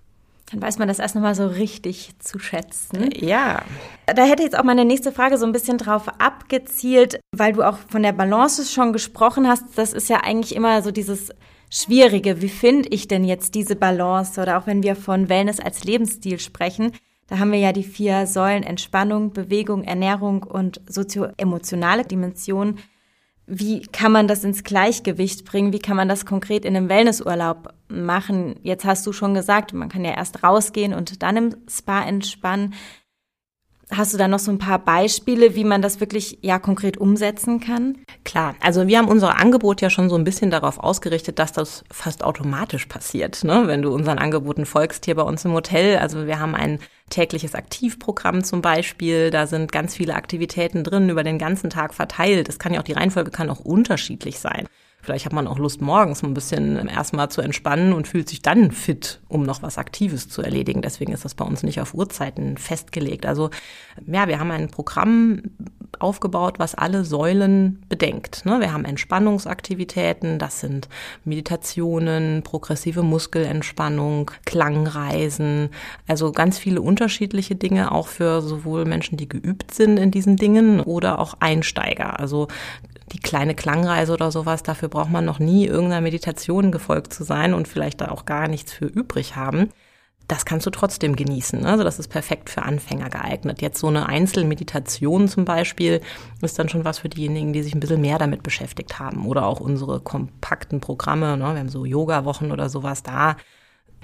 Dann 0.51 0.61
weiß 0.61 0.77
man 0.77 0.87
das 0.87 0.99
erst 0.99 1.15
nochmal 1.15 1.35
so 1.35 1.45
richtig 1.45 2.11
zu 2.19 2.39
schätzen. 2.39 3.09
Ja. 3.13 3.63
Da 4.05 4.23
hätte 4.23 4.43
jetzt 4.43 4.57
auch 4.57 4.63
meine 4.63 4.85
nächste 4.85 5.11
Frage 5.11 5.37
so 5.37 5.45
ein 5.45 5.51
bisschen 5.51 5.77
drauf 5.77 6.07
abgezielt, 6.19 7.19
weil 7.35 7.51
du 7.53 7.63
auch 7.63 7.77
von 7.89 8.01
der 8.01 8.13
Balance 8.13 8.65
schon 8.65 8.93
gesprochen 8.93 9.47
hast. 9.47 9.63
Das 9.75 9.91
ist 9.91 10.07
ja 10.07 10.21
eigentlich 10.23 10.55
immer 10.55 10.81
so 10.81 10.91
dieses 10.91 11.31
Schwierige. 11.69 12.41
Wie 12.41 12.49
finde 12.49 12.87
ich 12.89 13.09
denn 13.09 13.25
jetzt 13.25 13.55
diese 13.55 13.75
Balance? 13.75 14.41
Oder 14.41 14.57
auch 14.57 14.67
wenn 14.67 14.83
wir 14.83 14.95
von 14.95 15.27
Wellness 15.27 15.59
als 15.59 15.83
Lebensstil 15.83 16.39
sprechen, 16.39 16.93
da 17.27 17.39
haben 17.39 17.51
wir 17.51 17.59
ja 17.59 17.73
die 17.73 17.83
vier 17.83 18.25
Säulen 18.25 18.63
Entspannung, 18.63 19.33
Bewegung, 19.33 19.83
Ernährung 19.83 20.43
und 20.43 20.79
sozioemotionale 20.87 22.05
Dimension. 22.05 22.79
Wie 23.49 23.81
kann 23.81 24.11
man 24.11 24.27
das 24.27 24.43
ins 24.43 24.65
Gleichgewicht 24.65 25.45
bringen? 25.45 25.71
Wie 25.71 25.79
kann 25.79 25.95
man 25.95 26.09
das 26.09 26.25
konkret 26.25 26.65
in 26.65 26.75
einem 26.75 26.89
Wellnessurlaub 26.89 27.73
machen? 27.87 28.55
Jetzt 28.61 28.83
hast 28.83 29.07
du 29.07 29.13
schon 29.13 29.33
gesagt, 29.33 29.71
man 29.71 29.87
kann 29.87 30.03
ja 30.03 30.11
erst 30.11 30.43
rausgehen 30.43 30.93
und 30.93 31.23
dann 31.23 31.37
im 31.37 31.55
Spa 31.69 32.03
entspannen. 32.03 32.73
Hast 33.89 34.13
du 34.13 34.17
da 34.17 34.27
noch 34.27 34.39
so 34.39 34.51
ein 34.51 34.57
paar 34.57 34.79
Beispiele, 34.79 35.55
wie 35.55 35.63
man 35.63 35.81
das 35.81 36.01
wirklich 36.01 36.39
ja 36.41 36.59
konkret 36.59 36.97
umsetzen 36.97 37.61
kann? 37.61 37.97
Klar, 38.25 38.55
also 38.59 38.87
wir 38.87 38.97
haben 38.97 39.07
unser 39.07 39.37
Angebot 39.39 39.79
ja 39.79 39.89
schon 39.89 40.09
so 40.09 40.15
ein 40.15 40.25
bisschen 40.25 40.51
darauf 40.51 40.77
ausgerichtet, 40.79 41.39
dass 41.39 41.53
das 41.53 41.85
fast 41.89 42.21
automatisch 42.21 42.87
passiert, 42.87 43.45
ne? 43.45 43.63
wenn 43.65 43.81
du 43.81 43.93
unseren 43.93 44.19
Angeboten 44.19 44.65
folgst 44.65 45.05
hier 45.05 45.15
bei 45.15 45.21
uns 45.21 45.45
im 45.45 45.53
Hotel. 45.53 45.97
Also 45.99 46.27
wir 46.27 46.39
haben 46.39 46.53
ein 46.53 46.79
tägliches 47.09 47.55
Aktivprogramm 47.55 48.43
zum 48.43 48.61
Beispiel. 48.61 49.31
Da 49.31 49.47
sind 49.47 49.71
ganz 49.71 49.95
viele 49.95 50.15
Aktivitäten 50.15 50.83
drin, 50.83 51.09
über 51.09 51.23
den 51.23 51.39
ganzen 51.39 51.69
Tag 51.69 51.93
verteilt. 51.93 52.49
Es 52.49 52.59
kann 52.59 52.73
ja 52.73 52.81
auch, 52.81 52.85
die 52.85 52.93
Reihenfolge 52.93 53.31
kann 53.31 53.49
auch 53.49 53.61
unterschiedlich 53.61 54.39
sein. 54.39 54.67
Vielleicht 55.01 55.25
hat 55.25 55.33
man 55.33 55.47
auch 55.47 55.57
Lust, 55.57 55.79
morgens 55.79 56.21
ein 56.23 56.33
bisschen 56.33 56.89
erstmal 56.89 57.29
zu 57.29 57.41
entspannen 57.41 57.93
und 57.93 58.07
fühlt 58.07 58.27
sich 58.27 58.41
dann 58.41 58.71
fit, 58.71 59.21
um 59.29 59.43
noch 59.43 59.61
was 59.61 59.77
Aktives 59.77 60.27
zu 60.27 60.41
erledigen. 60.41 60.81
Deswegen 60.81 61.13
ist 61.13 61.23
das 61.23 61.33
bei 61.33 61.45
uns 61.45 61.63
nicht 61.63 61.79
auf 61.79 61.93
Uhrzeiten 61.93 62.57
festgelegt. 62.57 63.25
Also 63.25 63.49
ja, 64.05 64.27
wir 64.27 64.39
haben 64.39 64.51
ein 64.51 64.69
Programm 64.69 65.43
aufgebaut, 65.99 66.59
was 66.59 66.75
alle 66.75 67.05
Säulen 67.05 67.85
bedenkt. 67.89 68.45
Ne? 68.45 68.59
Wir 68.59 68.73
haben 68.73 68.85
Entspannungsaktivitäten, 68.85 70.39
das 70.39 70.59
sind 70.59 70.89
Meditationen, 71.23 72.43
progressive 72.43 73.01
Muskelentspannung, 73.03 74.31
Klangreisen, 74.45 75.69
also 76.07 76.31
ganz 76.31 76.57
viele 76.57 76.81
unterschiedliche 76.81 77.55
Dinge, 77.55 77.91
auch 77.91 78.07
für 78.07 78.41
sowohl 78.41 78.85
Menschen, 78.85 79.17
die 79.17 79.29
geübt 79.29 79.73
sind 79.73 79.97
in 79.97 80.11
diesen 80.11 80.35
Dingen 80.35 80.81
oder 80.81 81.19
auch 81.19 81.35
Einsteiger. 81.39 82.19
Also 82.19 82.47
die 83.13 83.19
kleine 83.19 83.55
Klangreise 83.55 84.13
oder 84.13 84.31
sowas, 84.31 84.63
dafür 84.63 84.89
braucht 84.89 85.11
man 85.11 85.25
noch 85.25 85.39
nie 85.39 85.65
irgendeiner 85.65 86.01
Meditation 86.01 86.71
gefolgt 86.71 87.13
zu 87.13 87.23
sein 87.23 87.53
und 87.53 87.67
vielleicht 87.67 88.01
da 88.01 88.09
auch 88.09 88.25
gar 88.25 88.47
nichts 88.47 88.73
für 88.73 88.85
übrig 88.85 89.35
haben. 89.35 89.69
Das 90.27 90.43
kannst 90.43 90.65
du 90.65 90.71
trotzdem 90.71 91.15
genießen. 91.15 91.65
Also 91.65 91.85
das 91.85 91.99
ist 91.99 92.09
perfekt 92.09 92.49
für 92.49 92.63
Anfänger 92.63 93.09
geeignet. 93.09 93.61
Jetzt 93.61 93.79
so 93.79 93.87
eine 93.87 94.07
Einzelmeditation 94.09 95.29
zum 95.29 95.45
Beispiel 95.45 96.01
ist 96.41 96.59
dann 96.59 96.67
schon 96.67 96.83
was 96.83 96.99
für 96.99 97.07
diejenigen, 97.07 97.53
die 97.53 97.63
sich 97.63 97.73
ein 97.73 97.79
bisschen 97.79 98.01
mehr 98.01 98.17
damit 98.17 98.43
beschäftigt 98.43 98.99
haben. 98.99 99.25
Oder 99.25 99.45
auch 99.45 99.61
unsere 99.61 100.01
kompakten 100.01 100.81
Programme. 100.81 101.37
Ne? 101.37 101.53
Wir 101.53 101.59
haben 101.59 101.69
so 101.69 101.85
Yoga-Wochen 101.85 102.51
oder 102.51 102.67
sowas 102.67 103.03
da 103.03 103.37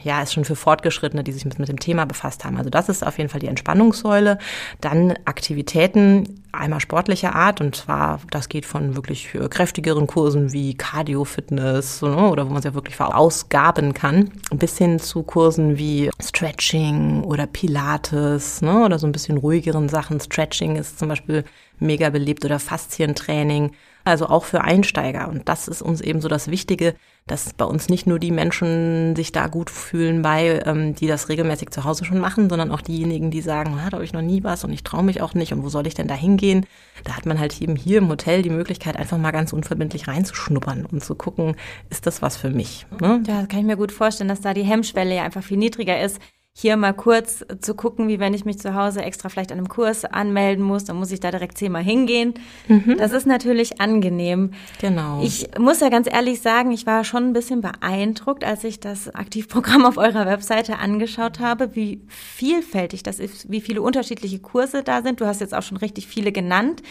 ja, 0.02 0.22
ist 0.22 0.34
schon 0.34 0.46
für 0.46 0.56
Fortgeschrittene, 0.56 1.24
die 1.24 1.32
sich 1.32 1.46
mit, 1.46 1.68
dem 1.68 1.80
Thema 1.80 2.06
befasst 2.06 2.44
haben. 2.44 2.58
Also 2.58 2.70
das 2.70 2.90
ist 2.90 3.06
auf 3.06 3.18
jeden 3.18 3.30
Fall 3.30 3.40
die 3.40 3.48
Entspannungssäule. 3.48 4.38
Dann 4.82 5.14
Aktivitäten, 5.26 6.42
einmal 6.52 6.82
sportlicher 6.82 7.36
Art 7.36 7.62
und 7.62 7.76
zwar, 7.76 8.20
das 8.30 8.50
geht 8.50 8.66
von 8.66 8.96
wirklich 8.96 9.30
kräftigeren 9.50 10.08
Kursen 10.08 10.52
wie 10.52 10.76
Cardio-Fitness 10.76 12.02
ne, 12.02 12.30
oder 12.30 12.46
wo 12.46 12.54
man 12.54 12.62
sich 12.62 12.72
ja 12.72 12.76
wirklich 12.76 12.96
verausgaben 12.96 13.94
kann, 13.94 14.32
bis 14.52 14.78
hin 14.78 15.00
zu 15.00 15.24
Kursen 15.24 15.78
wie 15.78 16.10
Stretching 16.22 17.24
oder 17.24 17.48
Pilates 17.48 18.62
ne, 18.62 18.84
oder 18.84 19.00
so 19.00 19.08
ein 19.08 19.14
bisschen 19.14 19.38
ruhigeren 19.38 19.90
Sachen. 19.90 20.20
Stretching 20.20 20.76
ist 20.76 21.00
zum 21.00 21.10
Beispiel 21.10 21.44
mega 21.80 22.10
beliebt 22.10 22.44
oder 22.46 22.60
Faszientraining 22.60 23.72
also 24.04 24.28
auch 24.28 24.44
für 24.44 24.62
Einsteiger. 24.62 25.30
Und 25.30 25.48
das 25.48 25.68
ist 25.68 25.82
uns 25.82 26.02
eben 26.02 26.22
so 26.22 26.28
das 26.28 26.50
Wichtige, 26.50 26.96
dass 27.26 27.54
bei 27.54 27.66
uns 27.66 27.88
nicht 27.88 28.06
nur 28.06 28.20
die 28.20 28.32
Menschen 28.32 29.16
sich 29.16 29.32
da 29.32 29.48
gut 29.48 29.70
fühlen 29.70 30.22
bei, 30.22 30.62
ähm, 30.66 30.94
die 30.94 31.08
das 31.08 31.30
regelmäßig 31.30 31.70
zu 31.70 31.86
Hause 31.86 32.04
schon 32.04 32.20
machen, 32.20 32.50
sondern 32.50 32.72
auch 32.72 32.82
diejenigen, 32.82 33.32
die 33.32 33.42
sagen, 33.42 33.78
da 33.78 33.92
habe 33.94 34.04
ich 34.04 34.12
noch 34.12 34.22
nie 34.22 34.44
was 34.44 34.64
und 34.66 34.74
ich 34.74 34.84
traue 34.84 35.04
mich 35.04 35.22
auch 35.22 35.34
nicht 35.34 35.54
und 35.54 35.64
wo 35.64 35.70
soll 35.70 35.88
ich 35.88 35.94
denn 35.94 36.08
da 36.08 36.16
hingehen? 36.16 36.66
Da 37.06 37.16
hat 37.16 37.26
man 37.26 37.40
halt 37.40 37.62
eben 37.62 37.78
hier 37.78 38.00
im 38.00 38.10
Hotel 38.10 38.42
die 38.42 38.50
Möglichkeit, 38.50 38.98
einfach 38.98 39.18
mal 39.18 39.32
ganz 39.32 39.54
unverbindlich 39.54 40.08
reinzuschnuppern 40.08 40.86
und 40.86 41.04
zu 41.04 41.16
gucken, 41.16 41.56
ist 41.90 42.06
das 42.06 42.22
was 42.22 42.36
für 42.36 42.50
mich? 42.50 42.86
Ne? 43.00 43.24
Ja, 43.26 43.46
kann 43.46 43.60
ich 43.60 43.66
mir 43.66 43.78
gut 43.78 43.94
vorstellen, 43.94 44.28
dass 44.28 44.42
da 44.42 44.54
die 44.54 44.64
Hemmschwelle 44.64 45.16
ja 45.16 45.24
einfach 45.24 45.44
viel 45.44 45.58
niedriger 45.58 46.02
ist 46.02 46.20
hier 46.56 46.78
mal 46.78 46.94
kurz 46.94 47.44
zu 47.62 47.74
gucken, 47.74 48.08
wie 48.08 48.20
wenn 48.20 48.34
ich 48.34 48.46
mich 48.46 48.60
zu 48.60 48.76
Hause 48.76 49.02
extra 49.02 49.30
vielleicht 49.30 49.52
an 49.52 49.58
einem 49.58 49.70
Kurs 49.70 50.06
anmelden 50.06 50.64
muss, 50.64 50.84
dann 50.84 50.98
muss 50.98 51.12
ich 51.12 51.20
da 51.20 51.32
direkt 51.32 51.58
zehnmal 51.58 51.84
hingehen. 51.84 52.36
Mhm. 52.68 52.98
Das 52.98 53.12
ist 53.12 53.26
natürlich 53.26 53.82
angenehm. 53.82 54.52
Genau. 54.80 55.22
Ich 55.24 55.50
muss 55.58 55.80
ja 55.80 55.90
ganz 55.90 56.08
ehrlich 56.12 56.42
sagen, 56.42 56.72
ich 56.72 56.86
war 56.86 57.04
schon 57.04 57.30
ein 57.30 57.34
bisschen 57.34 57.62
beeindruckt, 57.62 58.44
als 58.44 58.64
ich 58.64 58.80
das 58.80 59.14
Aktivprogramm 59.14 59.84
auf 59.84 59.98
eurer 59.98 60.28
Webseite 60.28 60.78
angeschaut 60.78 61.40
habe, 61.40 61.76
wie 61.76 62.02
vielfältig 62.08 63.02
das 63.02 63.20
ist, 63.20 63.50
wie 63.50 63.62
viele 63.62 63.82
unterschiedliche 63.82 64.40
Kurse 64.40 64.84
da 64.84 65.02
sind. 65.02 65.22
Du 65.22 65.26
hast 65.26 65.42
jetzt 65.42 65.56
auch 65.56 65.64
schon 65.64 65.78
richtig 65.78 66.08
viele 66.08 66.32
genannt. 66.32 66.84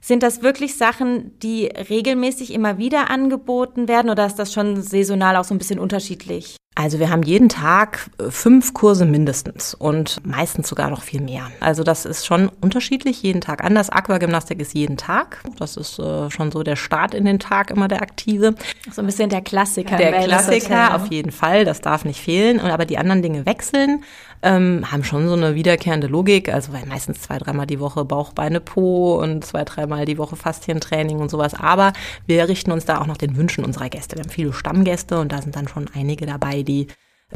Sind 0.00 0.22
das 0.22 0.42
wirklich 0.42 0.76
Sachen, 0.76 1.38
die 1.40 1.66
regelmäßig 1.66 2.52
immer 2.52 2.78
wieder 2.78 3.10
angeboten 3.10 3.86
werden 3.86 4.10
oder 4.10 4.26
ist 4.26 4.38
das 4.38 4.52
schon 4.52 4.82
saisonal 4.82 5.36
auch 5.36 5.44
so 5.44 5.54
ein 5.54 5.58
bisschen 5.58 5.78
unterschiedlich? 5.78 6.56
Also 6.76 6.98
wir 6.98 7.08
haben 7.08 7.22
jeden 7.22 7.48
Tag 7.48 8.10
äh, 8.18 8.30
fünf 8.30 8.74
Kurse 8.74 9.04
mindestens 9.04 9.74
und 9.74 10.20
meistens 10.26 10.68
sogar 10.68 10.90
noch 10.90 11.02
viel 11.02 11.20
mehr. 11.20 11.48
Also 11.60 11.84
das 11.84 12.04
ist 12.04 12.26
schon 12.26 12.50
unterschiedlich, 12.60 13.22
jeden 13.22 13.40
Tag 13.40 13.62
anders. 13.62 13.90
Aquagymnastik 13.90 14.60
ist 14.60 14.74
jeden 14.74 14.96
Tag. 14.96 15.40
Das 15.56 15.76
ist 15.76 16.00
äh, 16.00 16.30
schon 16.30 16.50
so 16.50 16.64
der 16.64 16.74
Start 16.74 17.14
in 17.14 17.26
den 17.26 17.38
Tag, 17.38 17.70
immer 17.70 17.86
der 17.86 18.02
aktive. 18.02 18.56
So 18.90 19.02
ein 19.02 19.06
bisschen 19.06 19.30
der 19.30 19.40
Klassiker. 19.40 19.96
Der 19.96 20.24
Klassiker, 20.24 20.96
auf 20.96 21.06
jeden 21.12 21.30
Fall, 21.30 21.64
das 21.64 21.80
darf 21.80 22.04
nicht 22.04 22.20
fehlen. 22.20 22.58
Und 22.58 22.70
aber 22.70 22.86
die 22.86 22.98
anderen 22.98 23.22
Dinge 23.22 23.46
wechseln, 23.46 24.02
ähm, 24.42 24.84
haben 24.90 25.04
schon 25.04 25.28
so 25.28 25.34
eine 25.34 25.54
wiederkehrende 25.54 26.08
Logik. 26.08 26.52
Also 26.52 26.72
weil 26.72 26.86
meistens 26.86 27.22
zwei, 27.22 27.38
dreimal 27.38 27.68
die 27.68 27.78
Woche 27.78 28.04
Bauch, 28.04 28.32
Beine, 28.32 28.60
Po 28.60 29.14
und 29.14 29.44
zwei, 29.44 29.64
dreimal 29.64 30.06
die 30.06 30.18
Woche 30.18 30.34
Faszientraining 30.34 31.20
und 31.20 31.30
sowas. 31.30 31.54
Aber 31.54 31.92
wir 32.26 32.48
richten 32.48 32.72
uns 32.72 32.84
da 32.84 33.00
auch 33.00 33.06
nach 33.06 33.16
den 33.16 33.36
Wünschen 33.36 33.64
unserer 33.64 33.88
Gäste. 33.88 34.16
Wir 34.16 34.24
haben 34.24 34.30
viele 34.30 34.52
Stammgäste 34.52 35.20
und 35.20 35.30
da 35.30 35.40
sind 35.40 35.54
dann 35.54 35.68
schon 35.68 35.86
einige 35.94 36.26
dabei, 36.26 36.63
die 36.64 36.88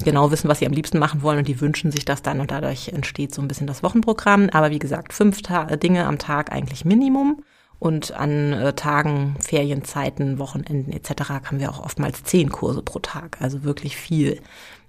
genau 0.04 0.30
wissen, 0.30 0.48
was 0.48 0.58
sie 0.60 0.66
am 0.66 0.72
liebsten 0.72 0.98
machen 0.98 1.22
wollen 1.22 1.38
und 1.38 1.48
die 1.48 1.60
wünschen 1.60 1.90
sich 1.90 2.04
das 2.04 2.22
dann 2.22 2.40
und 2.40 2.50
dadurch 2.50 2.88
entsteht 2.88 3.34
so 3.34 3.42
ein 3.42 3.48
bisschen 3.48 3.66
das 3.66 3.82
Wochenprogramm. 3.82 4.48
Aber 4.50 4.70
wie 4.70 4.78
gesagt, 4.78 5.12
fünf 5.12 5.42
Ta 5.42 5.64
Dinge 5.76 6.06
am 6.06 6.18
Tag 6.18 6.52
eigentlich 6.52 6.84
Minimum. 6.84 7.42
Und 7.80 8.12
an 8.12 8.52
äh, 8.52 8.72
Tagen, 8.72 9.36
Ferienzeiten, 9.38 10.40
Wochenenden 10.40 10.92
etc. 10.92 11.30
haben 11.30 11.60
wir 11.60 11.70
auch 11.70 11.84
oftmals 11.84 12.24
zehn 12.24 12.50
Kurse 12.50 12.82
pro 12.82 12.98
Tag, 12.98 13.40
also 13.40 13.62
wirklich 13.62 13.96
viel. 13.96 14.40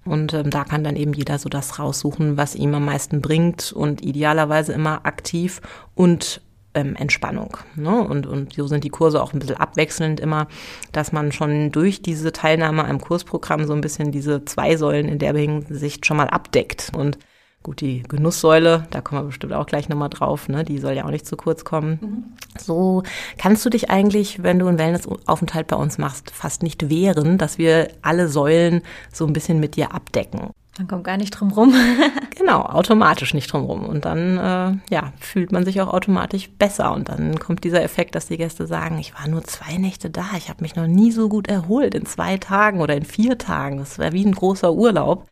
Und 0.04 0.34
ähm, 0.34 0.50
da 0.50 0.64
kann 0.64 0.82
dann 0.82 0.96
eben 0.96 1.12
jeder 1.12 1.38
so 1.38 1.48
das 1.48 1.78
raussuchen, 1.78 2.36
was 2.36 2.56
ihm 2.56 2.74
am 2.74 2.84
meisten 2.84 3.20
bringt 3.20 3.72
und 3.72 4.02
idealerweise 4.02 4.72
immer 4.72 5.06
aktiv 5.06 5.60
und 5.94 6.40
ähm, 6.74 6.96
Entspannung. 6.96 7.56
Ne? 7.74 8.00
Und, 8.02 8.26
und 8.26 8.54
so 8.54 8.66
sind 8.66 8.84
die 8.84 8.90
Kurse 8.90 9.22
auch 9.22 9.32
ein 9.32 9.38
bisschen 9.38 9.56
abwechselnd 9.56 10.20
immer, 10.20 10.46
dass 10.92 11.12
man 11.12 11.32
schon 11.32 11.72
durch 11.72 12.02
diese 12.02 12.32
Teilnahme 12.32 12.84
am 12.84 13.00
Kursprogramm 13.00 13.66
so 13.66 13.72
ein 13.72 13.80
bisschen 13.80 14.12
diese 14.12 14.44
zwei 14.44 14.76
Säulen 14.76 15.08
in 15.08 15.18
der 15.18 15.34
Hinsicht 15.34 16.06
schon 16.06 16.16
mal 16.16 16.28
abdeckt. 16.28 16.92
Und 16.96 17.18
Gut, 17.62 17.82
die 17.82 18.02
Genusssäule, 18.04 18.86
da 18.90 19.02
kommen 19.02 19.20
wir 19.20 19.26
bestimmt 19.26 19.52
auch 19.52 19.66
gleich 19.66 19.90
nochmal 19.90 20.08
drauf, 20.08 20.48
ne? 20.48 20.64
die 20.64 20.78
soll 20.78 20.94
ja 20.94 21.04
auch 21.04 21.10
nicht 21.10 21.26
zu 21.26 21.36
kurz 21.36 21.62
kommen. 21.62 21.98
Mhm. 22.00 22.24
So 22.58 23.02
kannst 23.36 23.66
du 23.66 23.70
dich 23.70 23.90
eigentlich, 23.90 24.42
wenn 24.42 24.58
du 24.58 24.66
einen 24.66 24.78
Wellnessaufenthalt 24.78 25.66
bei 25.66 25.76
uns 25.76 25.98
machst, 25.98 26.30
fast 26.30 26.62
nicht 26.62 26.88
wehren, 26.88 27.36
dass 27.36 27.58
wir 27.58 27.90
alle 28.00 28.28
Säulen 28.28 28.80
so 29.12 29.26
ein 29.26 29.34
bisschen 29.34 29.60
mit 29.60 29.76
dir 29.76 29.94
abdecken. 29.94 30.50
Man 30.78 30.88
kommt 30.88 31.04
gar 31.04 31.18
nicht 31.18 31.32
drum 31.32 31.50
rum. 31.50 31.74
genau, 32.38 32.62
automatisch 32.62 33.34
nicht 33.34 33.52
drum 33.52 33.64
rum. 33.64 33.84
Und 33.84 34.06
dann 34.06 34.38
äh, 34.38 34.94
ja, 34.94 35.12
fühlt 35.20 35.52
man 35.52 35.66
sich 35.66 35.82
auch 35.82 35.92
automatisch 35.92 36.48
besser. 36.48 36.94
Und 36.94 37.10
dann 37.10 37.38
kommt 37.38 37.64
dieser 37.64 37.82
Effekt, 37.82 38.14
dass 38.14 38.28
die 38.28 38.38
Gäste 38.38 38.66
sagen, 38.66 38.98
ich 38.98 39.12
war 39.12 39.28
nur 39.28 39.44
zwei 39.44 39.76
Nächte 39.76 40.08
da, 40.08 40.24
ich 40.38 40.48
habe 40.48 40.62
mich 40.62 40.76
noch 40.76 40.86
nie 40.86 41.12
so 41.12 41.28
gut 41.28 41.48
erholt 41.48 41.94
in 41.94 42.06
zwei 42.06 42.38
Tagen 42.38 42.80
oder 42.80 42.96
in 42.96 43.04
vier 43.04 43.36
Tagen. 43.36 43.76
Das 43.76 43.98
wäre 43.98 44.12
wie 44.12 44.24
ein 44.24 44.32
großer 44.32 44.72
Urlaub. 44.72 45.26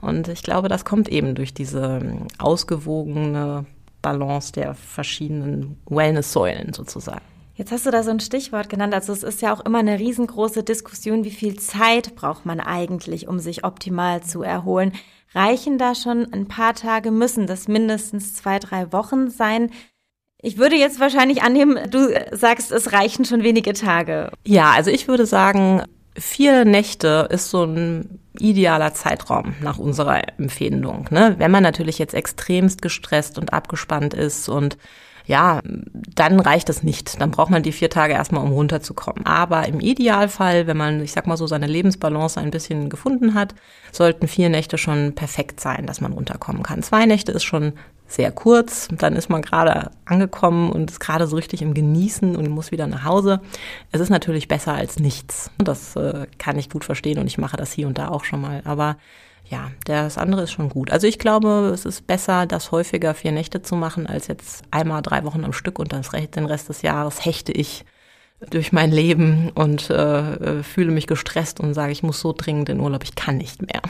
Und 0.00 0.28
ich 0.28 0.42
glaube, 0.42 0.68
das 0.68 0.84
kommt 0.84 1.08
eben 1.08 1.34
durch 1.34 1.54
diese 1.54 2.00
ähm, 2.02 2.28
ausgewogene 2.38 3.64
Balance 4.02 4.52
der 4.52 4.74
verschiedenen 4.74 5.78
Wellness-Säulen 5.88 6.72
sozusagen. 6.72 7.22
Jetzt 7.56 7.72
hast 7.72 7.86
du 7.86 7.90
da 7.90 8.02
so 8.02 8.10
ein 8.10 8.20
Stichwort 8.20 8.68
genannt. 8.68 8.92
Also 8.92 9.12
es 9.12 9.22
ist 9.22 9.40
ja 9.40 9.52
auch 9.52 9.64
immer 9.64 9.78
eine 9.78 9.98
riesengroße 9.98 10.62
Diskussion, 10.62 11.24
wie 11.24 11.30
viel 11.30 11.58
Zeit 11.58 12.14
braucht 12.14 12.44
man 12.44 12.60
eigentlich, 12.60 13.28
um 13.28 13.38
sich 13.38 13.64
optimal 13.64 14.22
zu 14.22 14.42
erholen. 14.42 14.92
Reichen 15.34 15.78
da 15.78 15.94
schon 15.94 16.32
ein 16.32 16.48
paar 16.48 16.74
Tage? 16.74 17.10
Müssen 17.10 17.46
das 17.46 17.66
mindestens 17.66 18.34
zwei, 18.34 18.58
drei 18.58 18.92
Wochen 18.92 19.30
sein? 19.30 19.70
Ich 20.42 20.58
würde 20.58 20.76
jetzt 20.76 21.00
wahrscheinlich 21.00 21.42
annehmen, 21.42 21.90
du 21.90 22.08
sagst, 22.32 22.70
es 22.70 22.92
reichen 22.92 23.24
schon 23.24 23.42
wenige 23.42 23.72
Tage. 23.72 24.30
Ja, 24.44 24.72
also 24.72 24.90
ich 24.90 25.08
würde 25.08 25.24
sagen, 25.24 25.82
vier 26.14 26.66
Nächte 26.66 27.26
ist 27.30 27.50
so 27.50 27.64
ein 27.64 28.20
idealer 28.38 28.94
Zeitraum 28.94 29.54
nach 29.60 29.78
unserer 29.78 30.22
Empfehlung. 30.38 31.06
Ne? 31.10 31.34
Wenn 31.38 31.50
man 31.50 31.62
natürlich 31.62 31.98
jetzt 31.98 32.14
extremst 32.14 32.82
gestresst 32.82 33.38
und 33.38 33.52
abgespannt 33.52 34.14
ist 34.14 34.48
und 34.48 34.76
ja, 35.26 35.60
dann 36.14 36.38
reicht 36.38 36.68
es 36.68 36.84
nicht. 36.84 37.20
Dann 37.20 37.32
braucht 37.32 37.50
man 37.50 37.64
die 37.64 37.72
vier 37.72 37.90
Tage 37.90 38.14
erstmal, 38.14 38.44
um 38.44 38.52
runterzukommen. 38.52 39.26
Aber 39.26 39.66
im 39.66 39.80
Idealfall, 39.80 40.68
wenn 40.68 40.76
man, 40.76 41.02
ich 41.02 41.12
sag 41.12 41.26
mal 41.26 41.36
so, 41.36 41.48
seine 41.48 41.66
Lebensbalance 41.66 42.40
ein 42.40 42.52
bisschen 42.52 42.88
gefunden 42.88 43.34
hat, 43.34 43.54
sollten 43.90 44.28
vier 44.28 44.48
Nächte 44.48 44.78
schon 44.78 45.16
perfekt 45.16 45.58
sein, 45.58 45.86
dass 45.86 46.00
man 46.00 46.12
runterkommen 46.12 46.62
kann. 46.62 46.82
Zwei 46.82 47.06
Nächte 47.06 47.32
ist 47.32 47.42
schon 47.42 47.72
sehr 48.06 48.30
kurz. 48.32 48.88
Dann 48.92 49.16
ist 49.16 49.28
man 49.28 49.42
gerade 49.42 49.90
angekommen 50.04 50.70
und 50.70 50.90
ist 50.90 51.00
gerade 51.00 51.26
so 51.26 51.36
richtig 51.36 51.62
im 51.62 51.74
Genießen 51.74 52.36
und 52.36 52.48
muss 52.48 52.70
wieder 52.70 52.86
nach 52.86 53.04
Hause. 53.04 53.40
Es 53.92 54.00
ist 54.00 54.10
natürlich 54.10 54.48
besser 54.48 54.74
als 54.74 54.98
nichts. 54.98 55.50
Das 55.58 55.96
äh, 55.96 56.26
kann 56.38 56.58
ich 56.58 56.70
gut 56.70 56.84
verstehen 56.84 57.18
und 57.18 57.26
ich 57.26 57.38
mache 57.38 57.56
das 57.56 57.72
hier 57.72 57.86
und 57.86 57.98
da 57.98 58.08
auch 58.08 58.24
schon 58.24 58.40
mal. 58.40 58.62
Aber 58.64 58.96
ja, 59.48 59.70
das 59.84 60.18
andere 60.18 60.42
ist 60.42 60.52
schon 60.52 60.68
gut. 60.68 60.90
Also 60.90 61.06
ich 61.06 61.18
glaube, 61.18 61.70
es 61.72 61.84
ist 61.84 62.06
besser, 62.06 62.46
das 62.46 62.72
häufiger 62.72 63.14
vier 63.14 63.32
Nächte 63.32 63.62
zu 63.62 63.76
machen, 63.76 64.06
als 64.06 64.26
jetzt 64.26 64.64
einmal 64.70 65.02
drei 65.02 65.24
Wochen 65.24 65.44
am 65.44 65.52
Stück 65.52 65.78
und 65.78 65.92
dann 65.92 66.02
den 66.34 66.46
Rest 66.46 66.68
des 66.68 66.82
Jahres 66.82 67.24
hechte 67.24 67.52
ich 67.52 67.84
durch 68.50 68.72
mein 68.72 68.90
Leben 68.90 69.50
und 69.54 69.88
äh, 69.90 70.34
äh, 70.34 70.62
fühle 70.62 70.90
mich 70.90 71.06
gestresst 71.06 71.60
und 71.60 71.74
sage, 71.74 71.92
ich 71.92 72.02
muss 72.02 72.20
so 72.20 72.34
dringend 72.36 72.68
in 72.68 72.80
Urlaub, 72.80 73.04
ich 73.04 73.14
kann 73.14 73.38
nicht 73.38 73.62
mehr. 73.62 73.80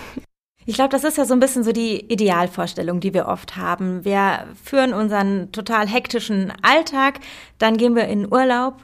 Ich 0.67 0.75
glaube, 0.75 0.91
das 0.91 1.05
ist 1.05 1.17
ja 1.17 1.25
so 1.25 1.33
ein 1.33 1.41
bisschen 1.41 1.63
so 1.65 1.73
die 1.73 2.01
Idealvorstellung, 2.13 3.01
die 3.01 3.15
wir 3.15 3.27
oft 3.27 3.57
haben. 3.57 4.05
Wir 4.05 4.49
führen 4.63 4.93
unseren 4.93 5.53
total 5.53 5.87
hektischen 5.87 6.53
Alltag, 6.63 7.21
dann 7.59 7.77
gehen 7.77 7.95
wir 7.95 8.09
in 8.09 8.31
Urlaub, 8.31 8.75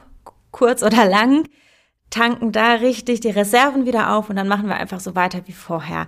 kurz 0.51 0.81
oder 0.81 1.05
lang, 1.05 1.47
tanken 2.09 2.51
da 2.51 2.75
richtig 2.75 3.19
die 3.19 3.29
Reserven 3.29 3.85
wieder 3.85 4.15
auf 4.15 4.29
und 4.29 4.37
dann 4.37 4.47
machen 4.47 4.67
wir 4.67 4.75
einfach 4.75 4.99
so 4.99 5.15
weiter 5.15 5.41
wie 5.45 5.51
vorher 5.51 6.07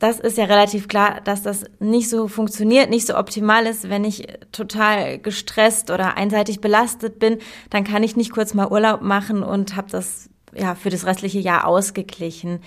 das 0.00 0.18
ist 0.18 0.38
ja 0.38 0.44
relativ 0.44 0.88
klar, 0.88 1.20
dass 1.22 1.42
das 1.42 1.64
nicht 1.78 2.08
so 2.08 2.26
funktioniert, 2.26 2.88
nicht 2.88 3.06
so 3.06 3.16
optimal 3.16 3.66
ist. 3.66 3.90
Wenn 3.90 4.04
ich 4.04 4.26
total 4.50 5.18
gestresst 5.18 5.90
oder 5.90 6.16
einseitig 6.16 6.60
belastet 6.60 7.18
bin, 7.18 7.38
dann 7.68 7.84
kann 7.84 8.02
ich 8.02 8.16
nicht 8.16 8.32
kurz 8.32 8.54
mal 8.54 8.68
Urlaub 8.68 9.02
machen 9.02 9.42
und 9.42 9.76
habe 9.76 9.90
das 9.90 10.30
ja 10.54 10.74
für 10.74 10.88
das 10.88 11.04
restliche 11.04 11.38
Jahr 11.38 11.66
ausgeglichen. 11.66 12.60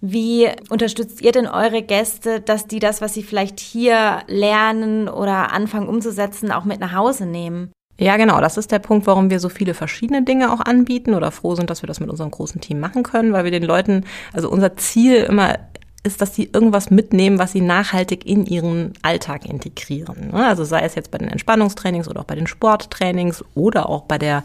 Wie 0.00 0.48
unterstützt 0.68 1.22
ihr 1.22 1.32
denn 1.32 1.46
eure 1.46 1.82
Gäste, 1.82 2.40
dass 2.40 2.66
die 2.66 2.78
das, 2.78 3.00
was 3.00 3.14
sie 3.14 3.22
vielleicht 3.22 3.60
hier 3.60 4.20
lernen 4.26 5.08
oder 5.08 5.52
anfangen 5.52 5.88
umzusetzen, 5.88 6.52
auch 6.52 6.64
mit 6.64 6.80
nach 6.80 6.92
Hause 6.92 7.26
nehmen? 7.26 7.72
Ja, 7.98 8.16
genau. 8.18 8.40
Das 8.40 8.58
ist 8.58 8.72
der 8.72 8.78
Punkt, 8.78 9.06
warum 9.06 9.30
wir 9.30 9.40
so 9.40 9.48
viele 9.48 9.72
verschiedene 9.72 10.22
Dinge 10.22 10.52
auch 10.52 10.60
anbieten 10.60 11.14
oder 11.14 11.30
froh 11.30 11.54
sind, 11.54 11.70
dass 11.70 11.82
wir 11.82 11.86
das 11.86 12.00
mit 12.00 12.10
unserem 12.10 12.30
großen 12.30 12.60
Team 12.60 12.78
machen 12.78 13.02
können, 13.02 13.32
weil 13.32 13.44
wir 13.44 13.50
den 13.50 13.62
Leuten, 13.62 14.04
also 14.34 14.50
unser 14.50 14.76
Ziel 14.76 15.16
immer 15.16 15.58
ist, 16.06 16.20
dass 16.20 16.34
sie 16.34 16.50
irgendwas 16.52 16.90
mitnehmen, 16.90 17.38
was 17.38 17.52
sie 17.52 17.60
nachhaltig 17.60 18.24
in 18.26 18.46
ihren 18.46 18.92
Alltag 19.02 19.44
integrieren. 19.44 20.30
Ne? 20.30 20.46
Also 20.46 20.62
sei 20.64 20.80
es 20.82 20.94
jetzt 20.94 21.10
bei 21.10 21.18
den 21.18 21.28
Entspannungstrainings 21.28 22.08
oder 22.08 22.20
auch 22.20 22.26
bei 22.26 22.36
den 22.36 22.46
Sporttrainings 22.46 23.44
oder 23.54 23.88
auch 23.88 24.02
bei 24.02 24.18
der, 24.18 24.44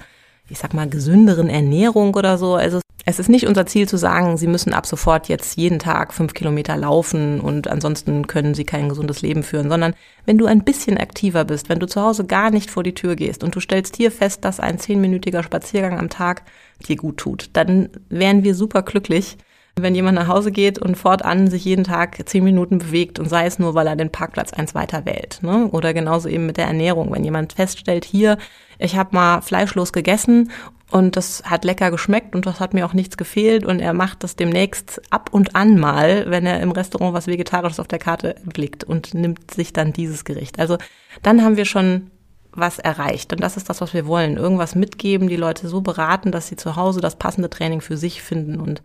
ich 0.52 0.60
sag 0.60 0.74
mal, 0.74 0.88
gesünderen 0.88 1.50
Ernährung 1.50 2.14
oder 2.14 2.38
so. 2.38 2.56
Also 2.56 2.82
es 3.06 3.20
ist 3.20 3.30
nicht 3.30 3.48
unser 3.48 3.66
Ziel 3.66 3.88
zu 3.88 3.98
sagen, 3.98 4.38
sie 4.38 4.48
müssen 4.48 4.74
ab 4.74 4.86
sofort 4.86 5.28
jetzt 5.28 5.58
jeden 5.58 5.80
Tag 5.80 6.14
fünf 6.14 6.34
Kilometer 6.34 6.78
laufen 6.78 7.40
und 7.40 7.68
ansonsten 7.68 8.28
können 8.28 8.54
sie 8.54 8.64
kein 8.64 8.90
gesundes 8.90 9.22
Leben 9.22 9.44
führen, 9.44 9.70
sondern 9.70 9.96
wenn 10.26 10.38
du 10.38 10.46
ein 10.46 10.64
bisschen 10.64 10.98
aktiver 10.98 11.46
bist, 11.46 11.70
wenn 11.70 11.80
du 11.80 11.88
zu 11.88 12.02
Hause 12.02 12.26
gar 12.26 12.52
nicht 12.52 12.70
vor 12.70 12.84
die 12.84 12.94
Tür 12.94 13.16
gehst 13.16 13.44
und 13.44 13.56
du 13.56 13.60
stellst 13.60 13.96
hier 13.96 14.12
fest, 14.12 14.46
dass 14.46 14.60
ein 14.60 14.78
zehnminütiger 14.78 15.42
Spaziergang 15.42 15.98
am 15.98 16.10
Tag 16.10 16.44
dir 16.88 16.96
gut 16.96 17.18
tut, 17.18 17.50
dann 17.54 17.90
wären 18.10 18.44
wir 18.44 18.54
super 18.54 18.84
glücklich, 18.84 19.38
wenn 19.76 19.96
jemand 19.96 20.16
nach 20.16 20.28
Hause 20.28 20.52
geht 20.52 20.80
und 20.80 20.96
fortan 20.96 21.50
sich 21.50 21.66
jeden 21.66 21.84
Tag 21.84 22.18
zehn 22.28 22.44
Minuten 22.44 22.80
bewegt 22.80 23.20
und 23.20 23.30
sei 23.30 23.46
es 23.46 23.60
nur, 23.60 23.74
weil 23.74 23.88
er 23.88 23.96
den 23.96 24.12
Parkplatz 24.12 24.54
eins 24.54 24.76
weiter 24.76 25.06
wählt. 25.06 25.40
Ne? 25.42 25.68
Oder 25.72 25.94
genauso 25.94 26.28
eben 26.28 26.46
mit 26.46 26.58
der 26.58 26.68
Ernährung. 26.68 27.12
Wenn 27.12 27.24
jemand 27.24 27.54
feststellt, 27.54 28.06
hier, 28.06 28.38
ich 28.80 28.96
habe 28.98 29.16
mal 29.16 29.42
fleischlos 29.42 29.94
gegessen 29.94 30.52
und 30.92 31.16
das 31.16 31.44
hat 31.46 31.64
lecker 31.64 31.90
geschmeckt 31.90 32.36
und 32.36 32.46
das 32.46 32.60
hat 32.60 32.74
mir 32.74 32.86
auch 32.86 32.94
nichts 32.94 33.16
gefehlt 33.16 33.66
und 33.66 33.80
er 33.80 33.94
macht 33.94 34.24
das 34.24 34.36
demnächst 34.36 35.02
ab 35.10 35.30
und 35.32 35.56
an 35.56 35.80
mal, 35.80 36.26
wenn 36.28 36.46
er 36.46 36.60
im 36.60 36.72
Restaurant 36.72 37.14
was 37.14 37.28
Vegetarisches 37.28 37.80
auf 37.80 37.88
der 37.88 38.00
Karte 38.00 38.36
blickt 38.44 38.84
und 38.84 39.14
nimmt 39.14 39.52
sich 39.52 39.72
dann 39.72 39.94
dieses 39.94 40.26
Gericht. 40.26 40.60
Also 40.60 40.78
dann 41.22 41.44
haben 41.44 41.58
wir 41.58 41.66
schon 41.66 42.12
was 42.54 42.80
erreicht. 42.80 43.32
Und 43.32 43.42
das 43.42 43.56
ist 43.56 43.70
das, 43.70 43.80
was 43.80 43.94
wir 43.94 44.06
wollen. 44.06 44.36
Irgendwas 44.36 44.76
mitgeben, 44.76 45.30
die 45.30 45.38
Leute 45.38 45.70
so 45.70 45.80
beraten, 45.80 46.34
dass 46.34 46.48
sie 46.48 46.58
zu 46.58 46.76
Hause 46.76 47.00
das 47.00 47.16
passende 47.16 47.50
Training 47.50 47.80
für 47.80 47.96
sich 47.96 48.22
finden 48.22 48.60
und 48.60 48.82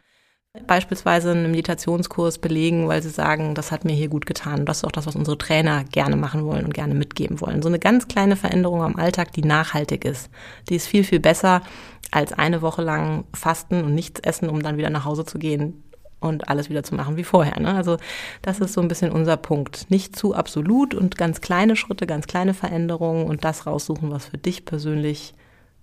beispielsweise 0.66 1.30
einen 1.30 1.50
Meditationskurs 1.50 2.38
belegen, 2.38 2.88
weil 2.88 3.02
sie 3.02 3.10
sagen, 3.10 3.54
das 3.54 3.72
hat 3.72 3.84
mir 3.84 3.94
hier 3.94 4.08
gut 4.08 4.26
getan. 4.26 4.66
Das 4.66 4.78
ist 4.78 4.84
auch 4.84 4.92
das, 4.92 5.06
was 5.06 5.16
unsere 5.16 5.38
Trainer 5.38 5.84
gerne 5.84 6.16
machen 6.16 6.44
wollen 6.44 6.64
und 6.64 6.74
gerne 6.74 6.94
mitgeben 6.94 7.40
wollen. 7.40 7.62
So 7.62 7.68
eine 7.68 7.78
ganz 7.78 8.08
kleine 8.08 8.36
Veränderung 8.36 8.82
am 8.82 8.96
Alltag, 8.96 9.32
die 9.32 9.42
nachhaltig 9.42 10.04
ist. 10.04 10.30
Die 10.68 10.76
ist 10.76 10.86
viel, 10.86 11.04
viel 11.04 11.20
besser 11.20 11.62
als 12.10 12.32
eine 12.32 12.62
Woche 12.62 12.82
lang 12.82 13.24
fasten 13.34 13.84
und 13.84 13.94
nichts 13.94 14.20
essen, 14.20 14.48
um 14.48 14.62
dann 14.62 14.76
wieder 14.76 14.90
nach 14.90 15.04
Hause 15.04 15.24
zu 15.24 15.38
gehen 15.38 15.82
und 16.20 16.48
alles 16.48 16.70
wieder 16.70 16.82
zu 16.82 16.94
machen 16.94 17.16
wie 17.16 17.24
vorher. 17.24 17.60
Ne? 17.60 17.74
Also 17.74 17.98
das 18.42 18.60
ist 18.60 18.72
so 18.72 18.80
ein 18.80 18.88
bisschen 18.88 19.12
unser 19.12 19.36
Punkt. 19.36 19.90
Nicht 19.90 20.16
zu 20.16 20.34
absolut 20.34 20.94
und 20.94 21.16
ganz 21.16 21.40
kleine 21.40 21.76
Schritte, 21.76 22.06
ganz 22.06 22.26
kleine 22.26 22.54
Veränderungen 22.54 23.26
und 23.26 23.44
das 23.44 23.66
raussuchen, 23.66 24.10
was 24.10 24.26
für 24.26 24.38
dich 24.38 24.64
persönlich 24.64 25.34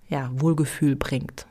ja, 0.08 0.30
Wohlgefühl 0.34 0.96
bringt. 0.96 1.46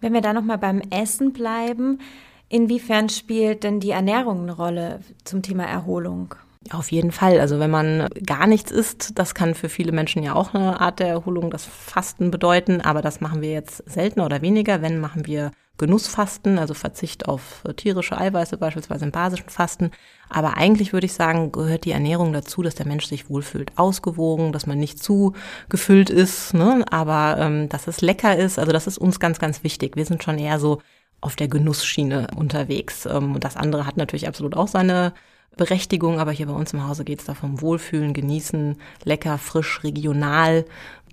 Wenn 0.00 0.12
wir 0.12 0.20
da 0.20 0.32
nochmal 0.32 0.58
beim 0.58 0.82
Essen 0.90 1.32
bleiben, 1.32 2.00
Inwiefern 2.48 3.08
spielt 3.08 3.64
denn 3.64 3.80
die 3.80 3.90
Ernährung 3.90 4.42
eine 4.42 4.52
Rolle 4.52 5.00
zum 5.24 5.42
Thema 5.42 5.64
Erholung? 5.64 6.34
Auf 6.72 6.90
jeden 6.90 7.12
Fall. 7.12 7.40
Also 7.40 7.58
wenn 7.58 7.70
man 7.70 8.08
gar 8.24 8.46
nichts 8.46 8.70
isst, 8.70 9.18
das 9.18 9.34
kann 9.34 9.54
für 9.54 9.68
viele 9.68 9.92
Menschen 9.92 10.22
ja 10.22 10.34
auch 10.34 10.54
eine 10.54 10.80
Art 10.80 10.98
der 11.00 11.08
Erholung, 11.08 11.50
das 11.50 11.64
Fasten 11.64 12.30
bedeuten. 12.30 12.80
Aber 12.80 13.02
das 13.02 13.20
machen 13.20 13.40
wir 13.40 13.52
jetzt 13.52 13.82
seltener 13.86 14.26
oder 14.26 14.42
weniger. 14.42 14.82
Wenn 14.82 15.00
machen 15.00 15.26
wir 15.26 15.52
Genussfasten, 15.78 16.58
also 16.58 16.72
Verzicht 16.72 17.28
auf 17.28 17.62
tierische 17.76 18.16
Eiweiße, 18.16 18.56
beispielsweise 18.56 19.04
im 19.04 19.10
basischen 19.10 19.50
Fasten. 19.50 19.90
Aber 20.28 20.56
eigentlich 20.56 20.92
würde 20.92 21.06
ich 21.06 21.12
sagen, 21.12 21.52
gehört 21.52 21.84
die 21.84 21.90
Ernährung 21.90 22.32
dazu, 22.32 22.62
dass 22.62 22.74
der 22.74 22.86
Mensch 22.86 23.06
sich 23.06 23.28
wohlfühlt. 23.28 23.72
Ausgewogen, 23.76 24.52
dass 24.52 24.66
man 24.66 24.78
nicht 24.78 25.02
zu 25.02 25.34
gefüllt 25.68 26.10
ist, 26.10 26.54
ne? 26.54 26.84
aber 26.90 27.36
ähm, 27.38 27.68
dass 27.68 27.86
es 27.86 28.00
lecker 28.00 28.36
ist. 28.36 28.58
Also 28.58 28.72
das 28.72 28.86
ist 28.86 28.98
uns 28.98 29.20
ganz, 29.20 29.38
ganz 29.38 29.62
wichtig. 29.62 29.96
Wir 29.96 30.06
sind 30.06 30.22
schon 30.22 30.38
eher 30.38 30.58
so 30.58 30.80
auf 31.26 31.36
der 31.36 31.48
Genussschiene 31.48 32.28
unterwegs. 32.36 33.04
Ähm, 33.06 33.34
und 33.34 33.44
das 33.44 33.56
andere 33.56 33.86
hat 33.86 33.96
natürlich 33.96 34.28
absolut 34.28 34.56
auch 34.56 34.68
seine 34.68 35.12
Berechtigung, 35.56 36.20
aber 36.20 36.32
hier 36.32 36.46
bei 36.46 36.52
uns 36.52 36.72
im 36.72 36.86
Hause 36.86 37.04
geht 37.04 37.20
es 37.20 37.26
da 37.26 37.34
vom 37.34 37.60
Wohlfühlen, 37.62 38.12
Genießen, 38.14 38.76
lecker, 39.04 39.38
frisch, 39.38 39.82
regional. 39.84 40.64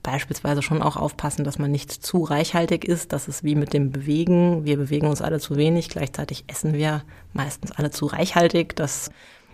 beispielsweise 0.04 0.62
schon 0.62 0.82
auch 0.82 0.98
aufpassen, 0.98 1.46
dass 1.46 1.60
man 1.60 1.72
nicht 1.72 1.90
zu 1.92 2.24
reichhaltig 2.24 2.84
ist. 2.84 3.14
Das 3.14 3.30
ist 3.30 3.46
wie 3.46 3.56
mit 3.56 3.72
dem 3.74 3.92
Bewegen. 3.92 4.66
Wir 4.66 4.76
bewegen 4.78 5.08
uns 5.08 5.22
alle 5.22 5.40
zu 5.40 5.56
wenig. 5.56 5.88
Gleichzeitig 5.88 6.44
essen 6.48 6.74
wir 6.74 7.04
meistens 7.32 7.72
alle 7.72 7.90
zu 7.90 8.08
reichhaltig. 8.08 8.76
Das 8.76 9.12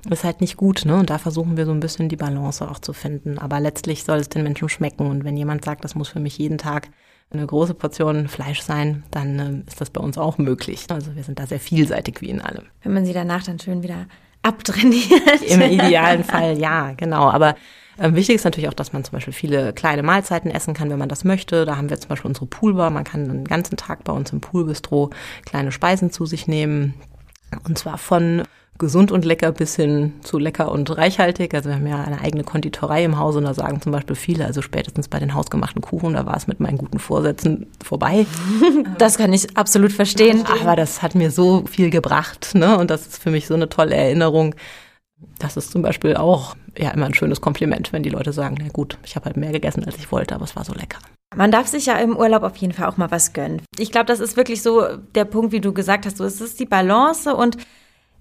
ist 0.10 0.24
halt 0.24 0.42
nicht 0.42 0.58
gut, 0.58 0.86
ne? 0.86 0.96
Und 0.96 1.12
da 1.12 1.20
versuchen 1.20 1.56
wir 1.56 1.66
so 1.68 1.72
ein 1.72 1.80
bisschen 1.80 2.10
die 2.10 2.16
Balance 2.16 2.68
auch 2.68 2.80
zu 2.80 2.94
finden. 2.94 3.38
Aber 3.38 3.60
letztlich 3.60 4.04
soll 4.04 4.18
es 4.18 4.30
den 4.30 4.42
Menschen 4.42 4.70
schmecken. 4.70 5.06
Und 5.06 5.24
wenn 5.24 5.38
jemand 5.38 5.63
sagt, 5.66 5.84
das 5.84 5.94
muss 5.94 6.10
für 6.10 6.20
mich 6.20 6.39
jeden 6.39 6.58
Tag 6.58 6.89
eine 7.31 7.45
große 7.45 7.75
Portion 7.75 8.27
Fleisch 8.27 8.62
sein, 8.62 9.03
dann 9.12 9.39
äh, 9.39 9.69
ist 9.69 9.79
das 9.79 9.89
bei 9.89 10.01
uns 10.01 10.17
auch 10.17 10.38
möglich. 10.38 10.86
Also 10.89 11.15
wir 11.15 11.24
sind 11.24 11.39
da 11.39 11.45
sehr 11.45 11.59
vielseitig 11.59 12.21
wie 12.21 12.29
in 12.29 12.41
allem. 12.41 12.65
Wenn 12.81 12.93
man 12.93 13.05
sie 13.05 13.13
danach 13.13 13.43
dann 13.43 13.59
schön 13.59 13.83
wieder 13.83 14.07
abtrainiert. 14.41 15.41
Im 15.48 15.62
idealen 15.62 16.24
Fall 16.24 16.57
ja, 16.57 16.93
genau. 16.93 17.29
Aber 17.29 17.55
äh, 17.98 18.13
wichtig 18.13 18.36
ist 18.36 18.45
natürlich 18.45 18.69
auch, 18.69 18.74
dass 18.74 18.93
man 18.93 19.03
zum 19.03 19.13
Beispiel 19.13 19.33
viele 19.33 19.74
kleine 19.74 20.01
Mahlzeiten 20.01 20.50
essen 20.50 20.74
kann, 20.74 20.89
wenn 20.89 20.98
man 20.98 21.09
das 21.09 21.24
möchte. 21.24 21.65
Da 21.65 21.77
haben 21.77 21.89
wir 21.89 22.00
zum 22.00 22.09
Beispiel 22.09 22.29
unsere 22.29 22.48
Poolbar. 22.48 22.89
Man 22.89 23.03
kann 23.03 23.27
den 23.27 23.45
ganzen 23.45 23.77
Tag 23.77 24.03
bei 24.03 24.13
uns 24.13 24.31
im 24.31 24.41
Poolbistro 24.41 25.12
kleine 25.45 25.71
Speisen 25.71 26.12
zu 26.12 26.25
sich 26.25 26.48
nehmen. 26.48 26.95
Und 27.65 27.77
zwar 27.77 27.98
von 27.98 28.43
gesund 28.79 29.12
und 29.12 29.25
lecker 29.25 29.51
bis 29.51 29.75
hin 29.75 30.13
zu 30.24 30.39
lecker 30.39 30.71
und 30.71 30.98
reichhaltig. 30.98 31.53
Also 31.53 31.69
wir 31.69 31.75
haben 31.75 31.86
ja 31.86 32.01
eine 32.01 32.21
eigene 32.21 32.43
Konditorei 32.43 33.03
im 33.03 33.19
Haus 33.19 33.36
und 33.36 33.43
da 33.43 33.53
sagen 33.53 33.81
zum 33.81 33.91
Beispiel 33.91 34.15
viele, 34.15 34.45
also 34.45 34.62
spätestens 34.62 35.07
bei 35.07 35.19
den 35.19 35.36
hausgemachten 35.36 35.81
Kuchen, 35.81 36.13
da 36.13 36.25
war 36.25 36.36
es 36.36 36.48
mit 36.48 36.59
meinen 36.59 36.77
guten 36.77 37.00
Vorsätzen 37.00 37.67
vorbei. 37.83 38.25
Das 38.98 39.17
kann 39.17 39.33
ich 39.33 39.57
absolut 39.57 39.91
verstehen. 39.91 40.45
Aber 40.62 40.75
das 40.75 41.01
hat 41.01 41.15
mir 41.15 41.31
so 41.31 41.65
viel 41.65 41.89
gebracht, 41.89 42.51
ne? 42.53 42.77
Und 42.77 42.89
das 42.89 43.07
ist 43.07 43.21
für 43.21 43.31
mich 43.31 43.48
so 43.48 43.53
eine 43.53 43.69
tolle 43.69 43.95
Erinnerung. 43.95 44.55
Das 45.38 45.57
ist 45.57 45.71
zum 45.71 45.81
Beispiel 45.81 46.15
auch 46.15 46.55
ja 46.77 46.91
immer 46.91 47.05
ein 47.05 47.13
schönes 47.13 47.41
Kompliment, 47.41 47.91
wenn 47.91 48.03
die 48.03 48.09
Leute 48.09 48.33
sagen, 48.33 48.57
na 48.59 48.67
gut, 48.69 48.98
ich 49.05 49.15
habe 49.15 49.25
halt 49.25 49.38
mehr 49.38 49.51
gegessen, 49.51 49.83
als 49.86 49.98
ich 49.98 50.12
wollte, 50.12 50.36
aber 50.36 50.45
es 50.45 50.55
war 50.55 50.63
so 50.63 50.74
lecker. 50.74 51.00
Man 51.36 51.51
darf 51.51 51.67
sich 51.67 51.86
ja 51.86 51.95
im 51.98 52.17
Urlaub 52.17 52.43
auf 52.43 52.55
jeden 52.57 52.74
Fall 52.74 52.88
auch 52.88 52.98
mal 52.98 53.12
was 53.12 53.33
gönnen. 53.33 53.62
Ich 53.77 53.91
glaube, 53.91 54.07
das 54.07 54.19
ist 54.19 54.36
wirklich 54.38 54.62
so 54.62 54.83
der 55.15 55.25
Punkt, 55.25 55.51
wie 55.51 55.62
du 55.62 55.74
gesagt 55.74 56.05
hast. 56.05 56.17
So, 56.17 56.24
es 56.24 56.41
ist 56.41 56.59
die 56.59 56.65
Balance 56.65 57.36
und 57.36 57.57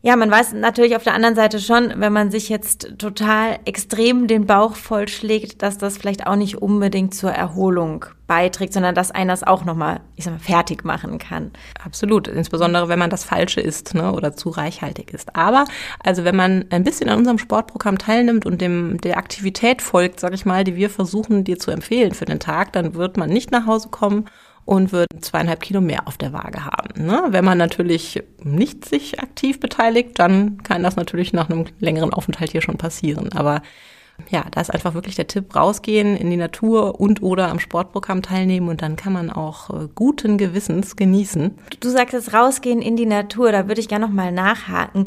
ja, 0.08 0.16
man 0.16 0.30
weiß 0.30 0.54
natürlich 0.54 0.96
auf 0.96 1.02
der 1.02 1.12
anderen 1.12 1.34
Seite 1.34 1.60
schon, 1.60 1.92
wenn 1.96 2.14
man 2.14 2.30
sich 2.30 2.48
jetzt 2.48 2.94
total 2.96 3.58
extrem 3.66 4.26
den 4.26 4.46
Bauch 4.46 4.74
vollschlägt, 4.74 5.60
dass 5.60 5.76
das 5.76 5.98
vielleicht 5.98 6.26
auch 6.26 6.36
nicht 6.36 6.62
unbedingt 6.62 7.12
zur 7.12 7.30
Erholung 7.30 8.06
beiträgt, 8.26 8.72
sondern 8.72 8.94
dass 8.94 9.10
einer 9.10 9.34
das 9.34 9.44
auch 9.44 9.66
nochmal, 9.66 10.00
ich 10.16 10.24
sag 10.24 10.32
mal, 10.32 10.38
fertig 10.38 10.82
machen 10.82 11.18
kann. 11.18 11.50
Absolut, 11.84 12.26
insbesondere 12.26 12.88
wenn 12.88 12.98
man 12.98 13.10
das 13.10 13.24
Falsche 13.24 13.60
isst 13.60 13.92
ne, 13.92 14.10
oder 14.14 14.34
zu 14.34 14.48
reichhaltig 14.48 15.12
ist. 15.12 15.36
Aber 15.36 15.66
also 16.02 16.24
wenn 16.24 16.36
man 16.36 16.64
ein 16.70 16.84
bisschen 16.84 17.10
an 17.10 17.18
unserem 17.18 17.36
Sportprogramm 17.36 17.98
teilnimmt 17.98 18.46
und 18.46 18.62
dem 18.62 18.98
der 19.02 19.18
Aktivität 19.18 19.82
folgt, 19.82 20.20
sag 20.20 20.32
ich 20.32 20.46
mal, 20.46 20.64
die 20.64 20.76
wir 20.76 20.88
versuchen 20.88 21.44
dir 21.44 21.58
zu 21.58 21.70
empfehlen 21.70 22.14
für 22.14 22.24
den 22.24 22.40
Tag, 22.40 22.72
dann 22.72 22.94
wird 22.94 23.18
man 23.18 23.28
nicht 23.28 23.50
nach 23.50 23.66
Hause 23.66 23.90
kommen 23.90 24.24
und 24.68 24.92
wird 24.92 25.08
zweieinhalb 25.22 25.60
Kilo 25.60 25.80
mehr 25.80 26.06
auf 26.06 26.18
der 26.18 26.34
Waage 26.34 26.66
haben. 26.66 27.06
Ne? 27.06 27.24
Wenn 27.30 27.42
man 27.42 27.56
natürlich 27.56 28.22
nicht 28.44 28.84
sich 28.84 29.18
aktiv 29.18 29.60
beteiligt, 29.60 30.18
dann 30.18 30.62
kann 30.62 30.82
das 30.82 30.94
natürlich 30.94 31.32
nach 31.32 31.48
einem 31.48 31.64
längeren 31.80 32.12
Aufenthalt 32.12 32.52
hier 32.52 32.60
schon 32.60 32.76
passieren. 32.76 33.32
Aber 33.32 33.62
ja, 34.28 34.44
da 34.50 34.60
ist 34.60 34.68
einfach 34.68 34.92
wirklich 34.92 35.14
der 35.14 35.26
Tipp, 35.26 35.56
rausgehen 35.56 36.18
in 36.18 36.28
die 36.28 36.36
Natur 36.36 37.00
und 37.00 37.22
oder 37.22 37.48
am 37.48 37.60
Sportprogramm 37.60 38.20
teilnehmen 38.20 38.68
und 38.68 38.82
dann 38.82 38.96
kann 38.96 39.14
man 39.14 39.30
auch 39.30 39.70
äh, 39.70 39.88
guten 39.94 40.36
Gewissens 40.36 40.96
genießen. 40.96 41.54
Du 41.80 41.88
sagst 41.88 42.12
jetzt 42.12 42.34
rausgehen 42.34 42.82
in 42.82 42.96
die 42.96 43.06
Natur, 43.06 43.52
da 43.52 43.68
würde 43.68 43.80
ich 43.80 43.88
gerne 43.88 44.06
nochmal 44.06 44.32
nachhaken. 44.32 45.06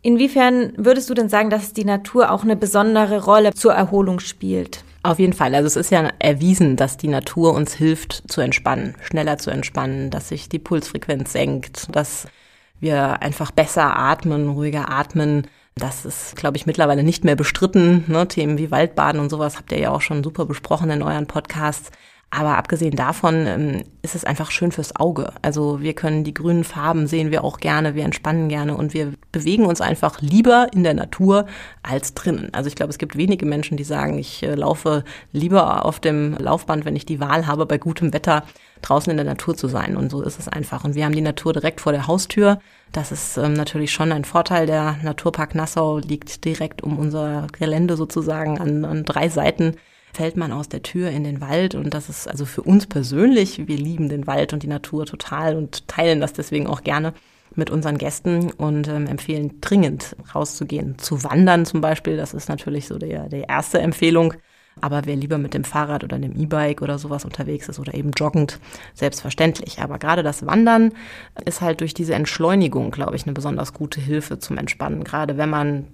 Inwiefern 0.00 0.72
würdest 0.78 1.10
du 1.10 1.14
denn 1.14 1.28
sagen, 1.28 1.50
dass 1.50 1.74
die 1.74 1.84
Natur 1.84 2.30
auch 2.30 2.42
eine 2.42 2.56
besondere 2.56 3.22
Rolle 3.24 3.52
zur 3.52 3.74
Erholung 3.74 4.18
spielt? 4.18 4.82
Auf 5.02 5.18
jeden 5.18 5.32
Fall. 5.32 5.54
Also 5.54 5.66
es 5.66 5.76
ist 5.76 5.90
ja 5.90 6.10
erwiesen, 6.18 6.76
dass 6.76 6.96
die 6.96 7.08
Natur 7.08 7.54
uns 7.54 7.74
hilft 7.74 8.24
zu 8.30 8.40
entspannen, 8.40 8.96
schneller 9.00 9.38
zu 9.38 9.50
entspannen, 9.50 10.10
dass 10.10 10.28
sich 10.28 10.48
die 10.48 10.58
Pulsfrequenz 10.58 11.32
senkt, 11.32 11.94
dass 11.94 12.26
wir 12.80 13.22
einfach 13.22 13.50
besser 13.50 13.96
atmen, 13.96 14.48
ruhiger 14.48 14.90
atmen. 14.90 15.46
Das 15.76 16.04
ist, 16.04 16.34
glaube 16.34 16.56
ich, 16.56 16.66
mittlerweile 16.66 17.04
nicht 17.04 17.24
mehr 17.24 17.36
bestritten. 17.36 18.04
Ne? 18.08 18.26
Themen 18.26 18.58
wie 18.58 18.72
Waldbaden 18.72 19.20
und 19.20 19.30
sowas 19.30 19.56
habt 19.56 19.70
ihr 19.70 19.78
ja 19.78 19.90
auch 19.90 20.00
schon 20.00 20.24
super 20.24 20.46
besprochen 20.46 20.90
in 20.90 21.02
euren 21.02 21.26
Podcasts. 21.26 21.90
Aber 22.30 22.58
abgesehen 22.58 22.94
davon 22.94 23.46
ähm, 23.46 23.84
ist 24.02 24.14
es 24.14 24.24
einfach 24.24 24.50
schön 24.50 24.70
fürs 24.70 24.94
Auge. 24.96 25.32
Also 25.40 25.80
wir 25.80 25.94
können 25.94 26.24
die 26.24 26.34
grünen 26.34 26.62
Farben 26.62 27.06
sehen 27.06 27.30
wir 27.30 27.42
auch 27.42 27.58
gerne, 27.58 27.94
wir 27.94 28.04
entspannen 28.04 28.50
gerne 28.50 28.76
und 28.76 28.92
wir 28.92 29.14
bewegen 29.32 29.64
uns 29.64 29.80
einfach 29.80 30.20
lieber 30.20 30.68
in 30.74 30.84
der 30.84 30.92
Natur 30.92 31.46
als 31.82 32.12
drinnen. 32.12 32.50
Also 32.52 32.68
ich 32.68 32.76
glaube, 32.76 32.90
es 32.90 32.98
gibt 32.98 33.16
wenige 33.16 33.46
Menschen, 33.46 33.78
die 33.78 33.84
sagen, 33.84 34.18
ich 34.18 34.42
äh, 34.42 34.54
laufe 34.54 35.04
lieber 35.32 35.86
auf 35.86 36.00
dem 36.00 36.36
Laufband, 36.38 36.84
wenn 36.84 36.96
ich 36.96 37.06
die 37.06 37.18
Wahl 37.18 37.46
habe, 37.46 37.64
bei 37.64 37.78
gutem 37.78 38.12
Wetter 38.12 38.44
draußen 38.82 39.10
in 39.10 39.16
der 39.16 39.26
Natur 39.26 39.56
zu 39.56 39.66
sein. 39.66 39.96
Und 39.96 40.10
so 40.10 40.20
ist 40.20 40.38
es 40.38 40.48
einfach. 40.48 40.84
Und 40.84 40.94
wir 40.94 41.06
haben 41.06 41.14
die 41.14 41.22
Natur 41.22 41.54
direkt 41.54 41.80
vor 41.80 41.92
der 41.92 42.06
Haustür. 42.06 42.60
Das 42.92 43.10
ist 43.10 43.38
ähm, 43.38 43.54
natürlich 43.54 43.90
schon 43.90 44.12
ein 44.12 44.26
Vorteil. 44.26 44.66
Der 44.66 44.98
Naturpark 45.02 45.54
Nassau 45.54 45.96
liegt 45.96 46.44
direkt 46.44 46.82
um 46.82 46.98
unser 46.98 47.46
Gelände 47.58 47.96
sozusagen 47.96 48.58
an, 48.58 48.84
an 48.84 49.04
drei 49.06 49.30
Seiten 49.30 49.76
fällt 50.18 50.36
man 50.36 50.50
aus 50.50 50.68
der 50.68 50.82
Tür 50.82 51.10
in 51.10 51.22
den 51.22 51.40
Wald 51.40 51.76
und 51.76 51.94
das 51.94 52.08
ist 52.08 52.26
also 52.26 52.44
für 52.44 52.62
uns 52.62 52.88
persönlich, 52.88 53.68
wir 53.68 53.76
lieben 53.76 54.08
den 54.08 54.26
Wald 54.26 54.52
und 54.52 54.64
die 54.64 54.66
Natur 54.66 55.06
total 55.06 55.54
und 55.54 55.86
teilen 55.86 56.20
das 56.20 56.32
deswegen 56.32 56.66
auch 56.66 56.82
gerne 56.82 57.12
mit 57.54 57.70
unseren 57.70 57.98
Gästen 57.98 58.50
und 58.50 58.88
ähm, 58.88 59.06
empfehlen 59.06 59.60
dringend 59.60 60.16
rauszugehen. 60.34 60.98
Zu 60.98 61.22
wandern 61.22 61.66
zum 61.66 61.80
Beispiel, 61.80 62.16
das 62.16 62.34
ist 62.34 62.48
natürlich 62.48 62.88
so 62.88 62.98
der, 62.98 63.28
die 63.28 63.44
erste 63.48 63.78
Empfehlung. 63.78 64.34
Aber 64.80 65.02
wer 65.04 65.14
lieber 65.14 65.38
mit 65.38 65.54
dem 65.54 65.62
Fahrrad 65.62 66.02
oder 66.02 66.18
dem 66.18 66.36
E-Bike 66.36 66.82
oder 66.82 66.98
sowas 66.98 67.24
unterwegs 67.24 67.68
ist 67.68 67.78
oder 67.78 67.94
eben 67.94 68.10
joggend, 68.10 68.58
selbstverständlich. 68.94 69.80
Aber 69.80 69.98
gerade 69.98 70.24
das 70.24 70.46
Wandern 70.46 70.92
ist 71.44 71.60
halt 71.60 71.80
durch 71.80 71.94
diese 71.94 72.14
Entschleunigung, 72.14 72.90
glaube 72.90 73.14
ich, 73.14 73.24
eine 73.24 73.34
besonders 73.34 73.72
gute 73.72 74.00
Hilfe 74.00 74.40
zum 74.40 74.58
Entspannen. 74.58 75.04
Gerade 75.04 75.36
wenn 75.36 75.50
man 75.50 75.86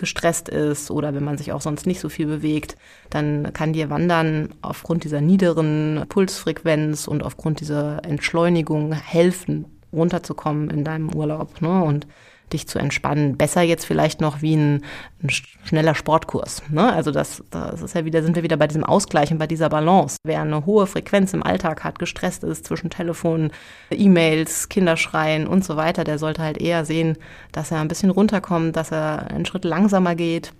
gestresst 0.00 0.48
ist 0.48 0.90
oder 0.90 1.14
wenn 1.14 1.22
man 1.22 1.38
sich 1.38 1.52
auch 1.52 1.60
sonst 1.60 1.86
nicht 1.86 2.00
so 2.00 2.08
viel 2.08 2.26
bewegt, 2.26 2.76
dann 3.10 3.52
kann 3.52 3.72
dir 3.72 3.90
Wandern 3.90 4.54
aufgrund 4.62 5.04
dieser 5.04 5.20
niederen 5.20 6.04
Pulsfrequenz 6.08 7.06
und 7.06 7.22
aufgrund 7.22 7.60
dieser 7.60 8.04
Entschleunigung 8.04 8.92
helfen, 8.92 9.66
runterzukommen 9.92 10.70
in 10.70 10.82
deinem 10.82 11.14
Urlaub 11.14 11.60
ne? 11.60 11.84
und 11.84 12.06
dich 12.52 12.68
zu 12.68 12.78
entspannen. 12.78 13.36
Besser 13.36 13.62
jetzt 13.62 13.84
vielleicht 13.84 14.20
noch 14.20 14.42
wie 14.42 14.56
ein, 14.56 14.84
ein 15.22 15.30
schneller 15.64 15.94
Sportkurs. 15.94 16.62
Ne? 16.70 16.92
Also 16.92 17.10
das, 17.10 17.42
das 17.50 17.82
ist 17.82 17.94
ja 17.94 18.04
wieder, 18.04 18.22
sind 18.22 18.36
wir 18.36 18.42
wieder 18.42 18.56
bei 18.56 18.66
diesem 18.66 18.84
Ausgleich 18.84 19.30
und 19.30 19.38
bei 19.38 19.46
dieser 19.46 19.68
Balance. 19.68 20.16
Wer 20.24 20.42
eine 20.42 20.66
hohe 20.66 20.86
Frequenz 20.86 21.32
im 21.32 21.42
Alltag 21.42 21.84
hat, 21.84 21.98
gestresst 21.98 22.44
ist 22.44 22.66
zwischen 22.66 22.90
Telefon, 22.90 23.50
E-Mails, 23.90 24.68
Kinderschreien 24.68 25.46
und 25.46 25.64
so 25.64 25.76
weiter, 25.76 26.04
der 26.04 26.18
sollte 26.18 26.42
halt 26.42 26.58
eher 26.58 26.84
sehen, 26.84 27.16
dass 27.52 27.70
er 27.70 27.80
ein 27.80 27.88
bisschen 27.88 28.10
runterkommt, 28.10 28.76
dass 28.76 28.92
er 28.92 29.30
einen 29.30 29.46
Schritt 29.46 29.64
langsamer 29.64 30.14
geht. 30.14 30.52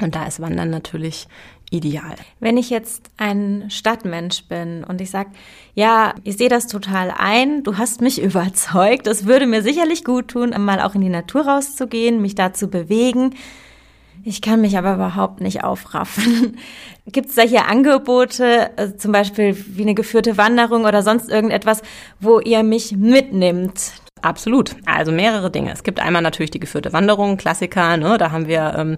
Und 0.00 0.14
da 0.14 0.26
ist 0.26 0.40
Wandern 0.40 0.70
natürlich 0.70 1.26
ideal. 1.70 2.14
Wenn 2.40 2.56
ich 2.56 2.70
jetzt 2.70 3.10
ein 3.16 3.66
Stadtmensch 3.68 4.44
bin 4.44 4.84
und 4.84 5.00
ich 5.00 5.10
sage, 5.10 5.30
ja, 5.74 6.14
ich 6.24 6.36
sehe 6.36 6.48
das 6.48 6.66
total 6.66 7.12
ein, 7.16 7.62
du 7.62 7.78
hast 7.78 8.00
mich 8.00 8.20
überzeugt, 8.22 9.06
es 9.06 9.26
würde 9.26 9.46
mir 9.46 9.62
sicherlich 9.62 10.04
gut 10.04 10.28
tun, 10.28 10.54
mal 10.58 10.80
auch 10.80 10.94
in 10.94 11.00
die 11.00 11.08
Natur 11.08 11.46
rauszugehen, 11.46 12.22
mich 12.22 12.34
da 12.34 12.52
zu 12.52 12.68
bewegen. 12.68 13.34
Ich 14.24 14.42
kann 14.42 14.60
mich 14.60 14.76
aber 14.76 14.94
überhaupt 14.94 15.40
nicht 15.40 15.64
aufraffen. 15.64 16.58
Gibt 17.06 17.30
es 17.30 17.36
da 17.36 17.42
hier 17.42 17.66
Angebote, 17.66 18.70
also 18.76 18.96
zum 18.96 19.12
Beispiel 19.12 19.56
wie 19.68 19.82
eine 19.82 19.94
geführte 19.94 20.36
Wanderung 20.36 20.84
oder 20.84 21.02
sonst 21.02 21.30
irgendetwas, 21.30 21.82
wo 22.20 22.40
ihr 22.40 22.62
mich 22.62 22.92
mitnimmt? 22.92 23.92
Absolut. 24.22 24.76
Also 24.84 25.12
mehrere 25.12 25.50
Dinge. 25.50 25.72
Es 25.72 25.82
gibt 25.82 26.00
einmal 26.00 26.22
natürlich 26.22 26.50
die 26.50 26.60
geführte 26.60 26.92
Wanderung, 26.92 27.36
Klassiker. 27.36 27.96
Ne? 27.96 28.18
Da 28.18 28.30
haben 28.30 28.48
wir 28.48 28.74
ähm, 28.76 28.96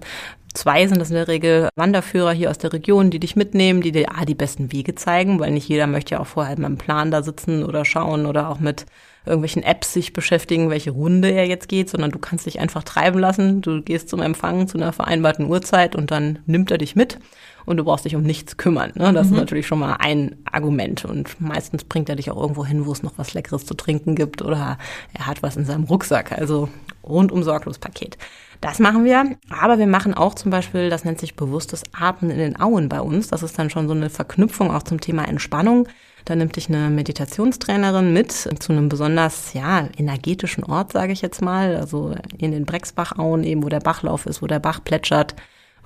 Zwei 0.53 0.87
sind 0.87 0.99
das 0.99 1.09
in 1.09 1.15
der 1.15 1.27
Regel 1.27 1.69
Wanderführer 1.75 2.33
hier 2.33 2.49
aus 2.49 2.57
der 2.57 2.73
Region, 2.73 3.09
die 3.09 3.19
dich 3.19 3.35
mitnehmen, 3.35 3.81
die 3.81 3.91
dir 3.91 4.07
ah, 4.13 4.25
die 4.25 4.35
besten 4.35 4.71
Wege 4.71 4.95
zeigen, 4.95 5.39
weil 5.39 5.51
nicht 5.51 5.67
jeder 5.67 5.87
möchte 5.87 6.15
ja 6.15 6.19
auch 6.19 6.27
vorher 6.27 6.55
mit 6.57 6.65
einem 6.65 6.77
Plan 6.77 7.11
da 7.11 7.23
sitzen 7.23 7.63
oder 7.63 7.85
schauen 7.85 8.25
oder 8.25 8.49
auch 8.49 8.59
mit 8.59 8.85
irgendwelchen 9.25 9.63
Apps 9.63 9.93
sich 9.93 10.13
beschäftigen, 10.13 10.69
welche 10.69 10.91
Runde 10.91 11.31
er 11.31 11.45
jetzt 11.45 11.69
geht, 11.69 11.89
sondern 11.89 12.11
du 12.11 12.19
kannst 12.19 12.47
dich 12.47 12.59
einfach 12.59 12.83
treiben 12.83 13.19
lassen. 13.19 13.61
Du 13.61 13.81
gehst 13.81 14.09
zum 14.09 14.21
Empfang 14.21 14.67
zu 14.67 14.77
einer 14.77 14.93
vereinbarten 14.93 15.47
Uhrzeit 15.47 15.95
und 15.95 16.11
dann 16.11 16.39
nimmt 16.45 16.71
er 16.71 16.79
dich 16.79 16.95
mit 16.95 17.19
und 17.65 17.77
du 17.77 17.83
brauchst 17.83 18.05
dich 18.05 18.15
um 18.15 18.23
nichts 18.23 18.57
kümmern. 18.57 18.91
Ne? 18.95 19.13
Das 19.13 19.27
mhm. 19.27 19.33
ist 19.33 19.39
natürlich 19.39 19.67
schon 19.67 19.79
mal 19.79 19.97
ein 19.99 20.37
Argument 20.51 21.05
und 21.05 21.39
meistens 21.39 21.83
bringt 21.83 22.09
er 22.09 22.15
dich 22.15 22.31
auch 22.31 22.41
irgendwo 22.41 22.65
hin, 22.65 22.85
wo 22.85 22.91
es 22.91 23.03
noch 23.03 23.13
was 23.17 23.33
Leckeres 23.33 23.65
zu 23.65 23.75
trinken 23.75 24.15
gibt 24.15 24.41
oder 24.41 24.77
er 25.13 25.27
hat 25.27 25.43
was 25.43 25.55
in 25.55 25.65
seinem 25.65 25.83
Rucksack. 25.83 26.31
Also 26.31 26.69
rundum 27.03 27.43
sorglos 27.43 27.77
Paket. 27.77 28.17
Das 28.61 28.77
machen 28.77 29.03
wir, 29.03 29.37
aber 29.49 29.79
wir 29.79 29.87
machen 29.87 30.13
auch 30.13 30.35
zum 30.35 30.51
Beispiel, 30.51 30.91
das 30.91 31.03
nennt 31.03 31.19
sich 31.19 31.35
bewusstes 31.35 31.81
Atmen 31.99 32.29
in 32.29 32.37
den 32.37 32.59
Auen 32.59 32.89
bei 32.89 33.01
uns. 33.01 33.27
Das 33.27 33.41
ist 33.41 33.57
dann 33.57 33.71
schon 33.71 33.87
so 33.87 33.95
eine 33.95 34.11
Verknüpfung 34.11 34.69
auch 34.69 34.83
zum 34.83 35.01
Thema 35.01 35.27
Entspannung. 35.27 35.87
Da 36.25 36.35
nimmt 36.35 36.55
dich 36.55 36.69
eine 36.69 36.91
Meditationstrainerin 36.91 38.13
mit 38.13 38.31
zu 38.31 38.71
einem 38.71 38.87
besonders 38.87 39.53
ja 39.53 39.89
energetischen 39.97 40.63
Ort, 40.63 40.91
sage 40.91 41.11
ich 41.11 41.23
jetzt 41.23 41.41
mal, 41.41 41.75
also 41.75 42.13
in 42.37 42.51
den 42.51 42.67
Brexbachauen 42.67 43.43
eben, 43.43 43.63
wo 43.63 43.69
der 43.69 43.79
Bachlauf 43.79 44.27
ist, 44.27 44.43
wo 44.43 44.47
der 44.47 44.59
Bach 44.59 44.83
plätschert, 44.83 45.35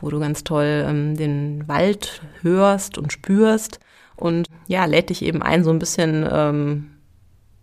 wo 0.02 0.10
du 0.10 0.20
ganz 0.20 0.44
toll 0.44 0.86
ähm, 0.86 1.16
den 1.16 1.66
Wald 1.70 2.22
hörst 2.42 2.98
und 2.98 3.14
spürst 3.14 3.80
und 4.18 4.48
ja, 4.68 4.84
lädt 4.84 5.10
dich 5.10 5.22
eben 5.22 5.42
ein, 5.42 5.64
so 5.64 5.70
ein 5.70 5.80
bisschen 5.80 6.28
ähm, 6.30 6.95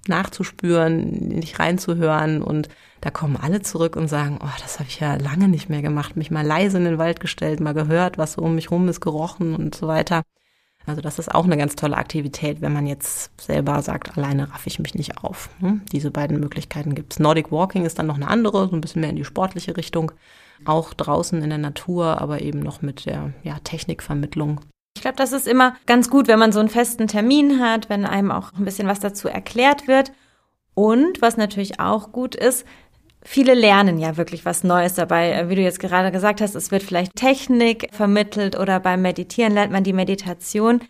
nachzuspüren, 0.08 1.10
nicht 1.10 1.58
reinzuhören 1.58 2.42
und 2.42 2.68
da 3.00 3.10
kommen 3.10 3.36
alle 3.36 3.62
zurück 3.62 3.96
und 3.96 4.08
sagen, 4.08 4.38
oh, 4.42 4.60
das 4.60 4.78
habe 4.78 4.88
ich 4.88 5.00
ja 5.00 5.16
lange 5.16 5.48
nicht 5.48 5.68
mehr 5.68 5.82
gemacht, 5.82 6.16
mich 6.16 6.30
mal 6.30 6.46
leise 6.46 6.78
in 6.78 6.84
den 6.84 6.98
Wald 6.98 7.20
gestellt, 7.20 7.60
mal 7.60 7.74
gehört, 7.74 8.18
was 8.18 8.34
so 8.34 8.42
um 8.42 8.54
mich 8.54 8.70
rum 8.70 8.88
ist, 8.88 9.00
gerochen 9.00 9.54
und 9.54 9.74
so 9.74 9.88
weiter. 9.88 10.22
Also 10.86 11.00
das 11.00 11.18
ist 11.18 11.32
auch 11.32 11.44
eine 11.44 11.56
ganz 11.56 11.76
tolle 11.76 11.96
Aktivität, 11.96 12.60
wenn 12.60 12.72
man 12.72 12.86
jetzt 12.86 13.30
selber 13.40 13.82
sagt, 13.82 14.16
alleine 14.16 14.50
raff 14.52 14.66
ich 14.66 14.78
mich 14.78 14.94
nicht 14.94 15.18
auf. 15.18 15.50
Hm? 15.60 15.82
Diese 15.92 16.10
beiden 16.10 16.40
Möglichkeiten 16.40 16.94
gibt's. 16.94 17.18
Nordic 17.18 17.52
Walking 17.52 17.84
ist 17.84 17.98
dann 17.98 18.06
noch 18.06 18.16
eine 18.16 18.28
andere, 18.28 18.68
so 18.68 18.76
ein 18.76 18.80
bisschen 18.80 19.00
mehr 19.00 19.10
in 19.10 19.16
die 19.16 19.24
sportliche 19.24 19.76
Richtung. 19.76 20.12
Auch 20.64 20.94
draußen 20.94 21.42
in 21.42 21.50
der 21.50 21.58
Natur, 21.58 22.20
aber 22.20 22.40
eben 22.40 22.60
noch 22.60 22.82
mit 22.82 23.06
der 23.06 23.32
ja, 23.42 23.58
Technikvermittlung. 23.62 24.60
Ich 24.94 25.02
glaube, 25.02 25.16
das 25.16 25.32
ist 25.32 25.48
immer 25.48 25.74
ganz 25.86 26.10
gut, 26.10 26.28
wenn 26.28 26.38
man 26.38 26.52
so 26.52 26.60
einen 26.60 26.68
festen 26.68 27.08
Termin 27.08 27.60
hat, 27.60 27.88
wenn 27.88 28.04
einem 28.04 28.30
auch 28.30 28.52
ein 28.52 28.64
bisschen 28.64 28.86
was 28.88 29.00
dazu 29.00 29.28
erklärt 29.28 29.88
wird. 29.88 30.12
Und 30.74 31.20
was 31.20 31.36
natürlich 31.36 31.80
auch 31.80 32.12
gut 32.12 32.34
ist, 32.34 32.64
viele 33.22 33.54
lernen 33.54 33.98
ja 33.98 34.16
wirklich 34.16 34.44
was 34.44 34.64
Neues 34.64 34.94
dabei. 34.94 35.48
Wie 35.48 35.54
du 35.54 35.62
jetzt 35.62 35.80
gerade 35.80 36.12
gesagt 36.12 36.40
hast, 36.40 36.54
es 36.54 36.70
wird 36.70 36.82
vielleicht 36.82 37.16
Technik 37.16 37.88
vermittelt 37.92 38.58
oder 38.58 38.80
beim 38.80 39.02
Meditieren 39.02 39.54
lernt 39.54 39.72
man 39.72 39.84
die 39.84 39.92
Meditation. 39.92 40.80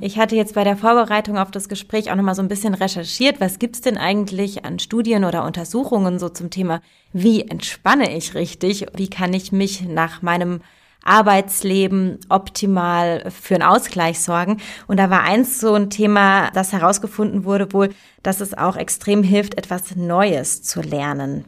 Ich 0.00 0.18
hatte 0.18 0.36
jetzt 0.36 0.54
bei 0.54 0.64
der 0.64 0.76
Vorbereitung 0.76 1.38
auf 1.38 1.50
das 1.50 1.68
Gespräch 1.68 2.10
auch 2.10 2.16
nochmal 2.16 2.34
so 2.34 2.42
ein 2.42 2.48
bisschen 2.48 2.74
recherchiert, 2.74 3.40
was 3.40 3.58
gibt's 3.58 3.82
denn 3.82 3.98
eigentlich 3.98 4.64
an 4.64 4.78
Studien 4.78 5.24
oder 5.24 5.44
Untersuchungen 5.44 6.18
so 6.18 6.28
zum 6.28 6.50
Thema, 6.50 6.80
wie 7.12 7.42
entspanne 7.42 8.16
ich 8.16 8.34
richtig, 8.34 8.86
wie 8.94 9.10
kann 9.10 9.34
ich 9.34 9.52
mich 9.52 9.82
nach 9.82 10.22
meinem 10.22 10.60
Arbeitsleben 11.04 12.18
optimal 12.28 13.30
für 13.30 13.54
einen 13.54 13.64
Ausgleich 13.64 14.20
sorgen. 14.20 14.58
Und 14.86 14.98
da 14.98 15.10
war 15.10 15.22
eins 15.22 15.60
so 15.60 15.74
ein 15.74 15.90
Thema, 15.90 16.50
das 16.52 16.72
herausgefunden 16.72 17.44
wurde 17.44 17.72
wohl, 17.72 17.90
dass 18.22 18.40
es 18.40 18.56
auch 18.56 18.76
extrem 18.76 19.22
hilft, 19.22 19.58
etwas 19.58 19.96
Neues 19.96 20.62
zu 20.62 20.80
lernen. 20.80 21.44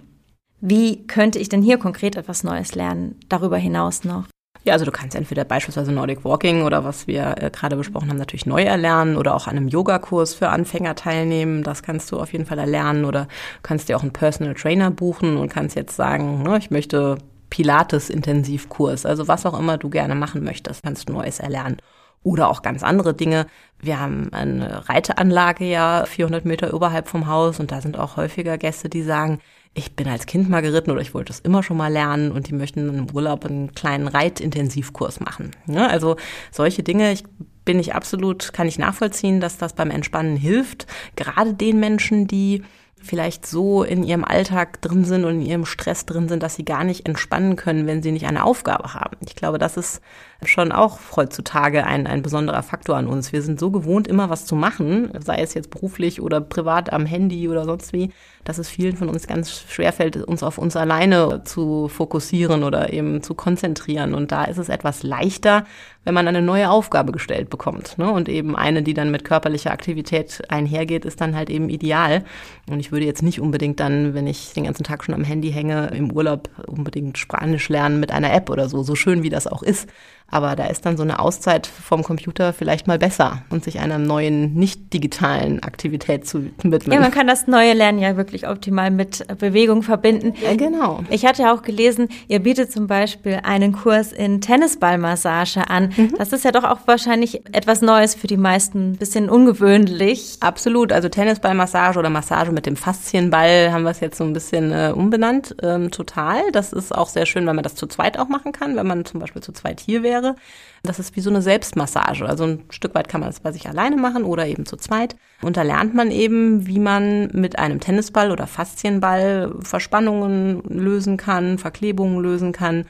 Wie 0.60 1.06
könnte 1.06 1.38
ich 1.38 1.48
denn 1.48 1.62
hier 1.62 1.78
konkret 1.78 2.16
etwas 2.16 2.42
Neues 2.42 2.74
lernen, 2.74 3.16
darüber 3.28 3.58
hinaus 3.58 4.04
noch? 4.04 4.24
Ja, 4.64 4.72
also 4.72 4.86
du 4.86 4.92
kannst 4.92 5.14
entweder 5.14 5.44
beispielsweise 5.44 5.92
Nordic 5.92 6.24
Walking 6.24 6.62
oder 6.62 6.84
was 6.84 7.06
wir 7.06 7.34
äh, 7.38 7.50
gerade 7.50 7.76
besprochen 7.76 8.08
haben, 8.08 8.16
natürlich 8.16 8.46
neu 8.46 8.62
erlernen 8.62 9.16
oder 9.16 9.34
auch 9.34 9.46
an 9.46 9.58
einem 9.58 9.68
Yogakurs 9.68 10.34
für 10.34 10.48
Anfänger 10.48 10.94
teilnehmen. 10.94 11.62
Das 11.62 11.82
kannst 11.82 12.10
du 12.10 12.18
auf 12.18 12.32
jeden 12.32 12.46
Fall 12.46 12.58
erlernen 12.58 13.04
oder 13.04 13.28
kannst 13.62 13.90
dir 13.90 13.96
auch 13.98 14.02
einen 14.02 14.14
Personal 14.14 14.54
Trainer 14.54 14.90
buchen 14.90 15.36
und 15.36 15.50
kannst 15.50 15.76
jetzt 15.76 15.96
sagen, 15.96 16.42
ne, 16.42 16.56
ich 16.56 16.70
möchte 16.70 17.18
Pilates-Intensivkurs, 17.54 19.06
also 19.06 19.28
was 19.28 19.46
auch 19.46 19.56
immer 19.56 19.78
du 19.78 19.88
gerne 19.88 20.16
machen 20.16 20.42
möchtest, 20.42 20.82
kannst 20.82 21.08
du 21.08 21.12
Neues 21.12 21.38
erlernen. 21.38 21.76
Oder 22.24 22.48
auch 22.48 22.62
ganz 22.62 22.82
andere 22.82 23.14
Dinge. 23.14 23.46
Wir 23.78 24.00
haben 24.00 24.32
eine 24.32 24.88
Reiteanlage 24.88 25.64
ja 25.64 26.04
400 26.04 26.44
Meter 26.46 26.74
oberhalb 26.74 27.06
vom 27.06 27.28
Haus 27.28 27.60
und 27.60 27.70
da 27.70 27.80
sind 27.80 27.96
auch 27.96 28.16
häufiger 28.16 28.58
Gäste, 28.58 28.88
die 28.88 29.02
sagen, 29.02 29.38
ich 29.72 29.94
bin 29.94 30.08
als 30.08 30.26
Kind 30.26 30.50
mal 30.50 30.62
geritten 30.62 30.90
oder 30.90 31.00
ich 31.00 31.14
wollte 31.14 31.32
es 31.32 31.38
immer 31.38 31.62
schon 31.62 31.76
mal 31.76 31.92
lernen 31.92 32.32
und 32.32 32.48
die 32.48 32.54
möchten 32.54 32.88
im 32.88 33.14
Urlaub 33.14 33.44
einen 33.44 33.72
kleinen 33.72 34.08
Reitintensivkurs 34.08 35.20
machen. 35.20 35.52
Ja, 35.66 35.86
also 35.86 36.16
solche 36.50 36.82
Dinge, 36.82 37.12
ich 37.12 37.22
bin 37.64 37.78
ich 37.78 37.94
absolut, 37.94 38.52
kann 38.52 38.66
ich 38.66 38.80
nachvollziehen, 38.80 39.40
dass 39.40 39.58
das 39.58 39.74
beim 39.74 39.92
Entspannen 39.92 40.36
hilft. 40.36 40.86
Gerade 41.14 41.54
den 41.54 41.78
Menschen, 41.78 42.26
die 42.26 42.64
vielleicht 43.04 43.46
so 43.46 43.82
in 43.82 44.02
ihrem 44.02 44.24
Alltag 44.24 44.80
drin 44.80 45.04
sind 45.04 45.24
und 45.24 45.34
in 45.36 45.46
ihrem 45.46 45.66
Stress 45.66 46.06
drin 46.06 46.28
sind, 46.28 46.42
dass 46.42 46.56
sie 46.56 46.64
gar 46.64 46.84
nicht 46.84 47.06
entspannen 47.06 47.56
können, 47.56 47.86
wenn 47.86 48.02
sie 48.02 48.12
nicht 48.12 48.26
eine 48.26 48.44
Aufgabe 48.44 48.94
haben. 48.94 49.16
Ich 49.26 49.36
glaube, 49.36 49.58
das 49.58 49.76
ist 49.76 50.00
schon 50.44 50.72
auch 50.72 50.98
heutzutage 51.16 51.86
ein, 51.86 52.06
ein 52.06 52.22
besonderer 52.22 52.62
Faktor 52.62 52.96
an 52.96 53.06
uns. 53.06 53.32
Wir 53.32 53.42
sind 53.42 53.58
so 53.58 53.70
gewohnt, 53.70 54.06
immer 54.06 54.30
was 54.30 54.46
zu 54.46 54.56
machen, 54.56 55.10
sei 55.20 55.36
es 55.38 55.54
jetzt 55.54 55.70
beruflich 55.70 56.20
oder 56.20 56.40
privat 56.40 56.92
am 56.92 57.06
Handy 57.06 57.48
oder 57.48 57.64
sonst 57.64 57.92
wie, 57.92 58.10
dass 58.44 58.58
es 58.58 58.68
vielen 58.68 58.96
von 58.96 59.08
uns 59.08 59.26
ganz 59.26 59.64
schwerfällt, 59.68 60.16
uns 60.16 60.42
auf 60.42 60.58
uns 60.58 60.76
alleine 60.76 61.42
zu 61.44 61.88
fokussieren 61.88 62.62
oder 62.62 62.92
eben 62.92 63.22
zu 63.22 63.34
konzentrieren. 63.34 64.14
Und 64.14 64.32
da 64.32 64.44
ist 64.44 64.58
es 64.58 64.68
etwas 64.68 65.02
leichter, 65.02 65.64
wenn 66.04 66.14
man 66.14 66.28
eine 66.28 66.42
neue 66.42 66.70
Aufgabe 66.70 67.12
gestellt 67.12 67.48
bekommt. 67.48 67.96
Ne? 67.96 68.10
Und 68.10 68.28
eben 68.28 68.54
eine, 68.54 68.82
die 68.82 68.92
dann 68.92 69.10
mit 69.10 69.24
körperlicher 69.24 69.70
Aktivität 69.70 70.42
einhergeht, 70.48 71.06
ist 71.06 71.20
dann 71.20 71.34
halt 71.34 71.48
eben 71.48 71.70
ideal. 71.70 72.24
Und 72.68 72.80
ich 72.80 72.92
würde 72.92 73.06
jetzt 73.06 73.22
nicht 73.22 73.40
unbedingt 73.40 73.80
dann, 73.80 74.12
wenn 74.12 74.26
ich 74.26 74.52
den 74.52 74.64
ganzen 74.64 74.84
Tag 74.84 75.04
schon 75.04 75.14
am 75.14 75.24
Handy 75.24 75.50
hänge, 75.50 75.88
im 75.88 76.12
Urlaub 76.12 76.50
unbedingt 76.66 77.16
Spanisch 77.16 77.68
lernen 77.70 78.00
mit 78.00 78.12
einer 78.12 78.32
App 78.32 78.50
oder 78.50 78.68
so, 78.68 78.82
so 78.82 78.94
schön 78.94 79.22
wie 79.22 79.30
das 79.30 79.46
auch 79.46 79.62
ist. 79.62 79.88
Aber 80.34 80.56
da 80.56 80.66
ist 80.66 80.84
dann 80.84 80.96
so 80.96 81.04
eine 81.04 81.20
Auszeit 81.20 81.64
vom 81.68 82.02
Computer 82.02 82.52
vielleicht 82.52 82.88
mal 82.88 82.98
besser 82.98 83.44
und 83.50 83.62
sich 83.62 83.78
einer 83.78 83.98
neuen, 83.98 84.54
nicht 84.54 84.92
digitalen 84.92 85.62
Aktivität 85.62 86.26
zu 86.26 86.46
widmen. 86.60 86.92
Ja, 86.92 86.98
man 86.98 87.12
kann 87.12 87.28
das 87.28 87.46
neue 87.46 87.72
Lernen 87.72 88.00
ja 88.00 88.16
wirklich 88.16 88.48
optimal 88.48 88.90
mit 88.90 89.24
Bewegung 89.38 89.84
verbinden. 89.84 90.34
Ja, 90.42 90.56
genau. 90.56 91.04
Ich 91.08 91.24
hatte 91.24 91.52
auch 91.52 91.62
gelesen, 91.62 92.08
ihr 92.26 92.40
bietet 92.40 92.72
zum 92.72 92.88
Beispiel 92.88 93.42
einen 93.44 93.74
Kurs 93.74 94.10
in 94.10 94.40
Tennisballmassage 94.40 95.70
an. 95.70 95.92
Mhm. 95.96 96.14
Das 96.18 96.32
ist 96.32 96.44
ja 96.44 96.50
doch 96.50 96.64
auch 96.64 96.80
wahrscheinlich 96.86 97.46
etwas 97.54 97.80
Neues 97.80 98.16
für 98.16 98.26
die 98.26 98.36
meisten, 98.36 98.90
ein 98.90 98.96
bisschen 98.96 99.30
ungewöhnlich. 99.30 100.38
Absolut. 100.40 100.90
Also 100.90 101.08
Tennisballmassage 101.08 101.96
oder 101.96 102.10
Massage 102.10 102.50
mit 102.50 102.66
dem 102.66 102.74
Faszienball 102.74 103.70
haben 103.70 103.84
wir 103.84 103.90
es 103.90 104.00
jetzt 104.00 104.18
so 104.18 104.24
ein 104.24 104.32
bisschen 104.32 104.72
äh, 104.72 104.92
umbenannt. 104.92 105.54
Ähm, 105.62 105.92
total. 105.92 106.50
Das 106.50 106.72
ist 106.72 106.92
auch 106.92 107.08
sehr 107.08 107.24
schön, 107.24 107.46
weil 107.46 107.54
man 107.54 107.62
das 107.62 107.76
zu 107.76 107.86
zweit 107.86 108.18
auch 108.18 108.28
machen 108.28 108.50
kann, 108.50 108.74
wenn 108.74 108.88
man 108.88 109.04
zum 109.04 109.20
Beispiel 109.20 109.40
zu 109.40 109.52
zweit 109.52 109.78
hier 109.78 110.02
wäre 110.02 110.23
wäre. 110.24 110.36
Das 110.82 110.98
ist 110.98 111.16
wie 111.16 111.20
so 111.20 111.30
eine 111.30 111.40
Selbstmassage. 111.40 112.26
Also 112.26 112.44
ein 112.44 112.64
Stück 112.68 112.94
weit 112.94 113.08
kann 113.08 113.20
man 113.20 113.30
das 113.30 113.40
bei 113.40 113.52
sich 113.52 113.68
alleine 113.68 113.96
machen 113.96 114.24
oder 114.24 114.46
eben 114.46 114.66
zu 114.66 114.76
zweit. 114.76 115.16
Und 115.40 115.56
da 115.56 115.62
lernt 115.62 115.94
man 115.94 116.10
eben, 116.10 116.66
wie 116.66 116.78
man 116.78 117.28
mit 117.32 117.58
einem 117.58 117.80
Tennisball 117.80 118.30
oder 118.30 118.46
Faszienball 118.46 119.54
Verspannungen 119.60 120.62
lösen 120.68 121.16
kann, 121.16 121.58
Verklebungen 121.58 122.20
lösen 122.20 122.52
kann 122.52 122.84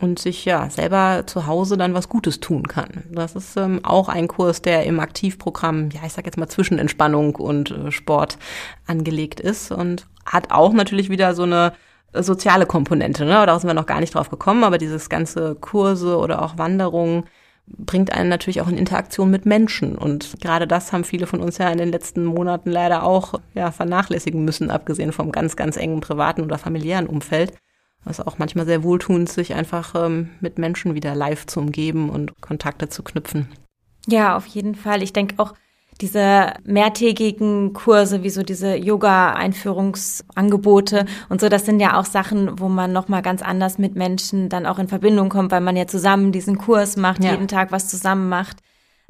und 0.00 0.18
sich 0.18 0.44
ja 0.44 0.70
selber 0.70 1.24
zu 1.26 1.46
Hause 1.46 1.76
dann 1.76 1.92
was 1.92 2.08
Gutes 2.08 2.40
tun 2.40 2.68
kann. 2.68 3.04
Das 3.10 3.34
ist 3.34 3.56
ähm, 3.56 3.80
auch 3.84 4.08
ein 4.08 4.28
Kurs, 4.28 4.62
der 4.62 4.84
im 4.84 4.98
Aktivprogramm, 5.00 5.90
ja, 5.90 6.00
ich 6.06 6.12
sag 6.12 6.24
jetzt 6.26 6.38
mal 6.38 6.48
zwischen 6.48 6.78
Entspannung 6.78 7.36
und 7.36 7.70
äh, 7.70 7.90
Sport 7.90 8.38
angelegt 8.86 9.40
ist 9.40 9.72
und 9.72 10.06
hat 10.24 10.52
auch 10.52 10.72
natürlich 10.72 11.10
wieder 11.10 11.34
so 11.34 11.42
eine 11.42 11.72
soziale 12.12 12.66
Komponente. 12.66 13.24
Ne? 13.24 13.44
Da 13.46 13.58
sind 13.58 13.68
wir 13.68 13.74
noch 13.74 13.86
gar 13.86 14.00
nicht 14.00 14.14
drauf 14.14 14.30
gekommen, 14.30 14.64
aber 14.64 14.78
dieses 14.78 15.08
ganze 15.08 15.54
Kurse 15.54 16.18
oder 16.18 16.42
auch 16.42 16.58
Wanderungen 16.58 17.24
bringt 17.66 18.12
einen 18.12 18.28
natürlich 18.28 18.60
auch 18.60 18.68
in 18.68 18.76
Interaktion 18.76 19.30
mit 19.30 19.46
Menschen. 19.46 19.96
Und 19.96 20.40
gerade 20.40 20.66
das 20.66 20.92
haben 20.92 21.04
viele 21.04 21.26
von 21.26 21.40
uns 21.40 21.58
ja 21.58 21.68
in 21.70 21.78
den 21.78 21.92
letzten 21.92 22.24
Monaten 22.24 22.70
leider 22.70 23.04
auch 23.04 23.34
ja, 23.54 23.70
vernachlässigen 23.70 24.44
müssen, 24.44 24.70
abgesehen 24.70 25.12
vom 25.12 25.30
ganz, 25.30 25.56
ganz 25.56 25.76
engen 25.76 26.00
privaten 26.00 26.42
oder 26.42 26.58
familiären 26.58 27.06
Umfeld. 27.06 27.52
Also 28.04 28.24
auch 28.24 28.38
manchmal 28.38 28.66
sehr 28.66 28.82
wohltuend, 28.82 29.28
sich 29.28 29.54
einfach 29.54 29.94
ähm, 29.94 30.30
mit 30.40 30.58
Menschen 30.58 30.94
wieder 30.94 31.14
live 31.14 31.46
zu 31.46 31.60
umgeben 31.60 32.08
und 32.08 32.40
Kontakte 32.40 32.88
zu 32.88 33.02
knüpfen. 33.02 33.48
Ja, 34.06 34.36
auf 34.36 34.46
jeden 34.46 34.74
Fall. 34.74 35.02
Ich 35.02 35.12
denke 35.12 35.34
auch, 35.38 35.54
diese 36.00 36.52
mehrtägigen 36.64 37.72
Kurse, 37.72 38.22
wie 38.22 38.30
so 38.30 38.42
diese 38.42 38.76
Yoga-Einführungsangebote 38.76 41.06
und 41.28 41.40
so, 41.40 41.48
das 41.48 41.66
sind 41.66 41.80
ja 41.80 41.98
auch 41.98 42.04
Sachen, 42.04 42.58
wo 42.58 42.68
man 42.68 42.92
nochmal 42.92 43.22
ganz 43.22 43.42
anders 43.42 43.78
mit 43.78 43.94
Menschen 43.94 44.48
dann 44.48 44.66
auch 44.66 44.78
in 44.78 44.88
Verbindung 44.88 45.28
kommt, 45.28 45.52
weil 45.52 45.60
man 45.60 45.76
ja 45.76 45.86
zusammen 45.86 46.32
diesen 46.32 46.58
Kurs 46.58 46.96
macht, 46.96 47.24
ja. 47.24 47.32
jeden 47.32 47.48
Tag 47.48 47.72
was 47.72 47.88
zusammen 47.88 48.28
macht. 48.28 48.58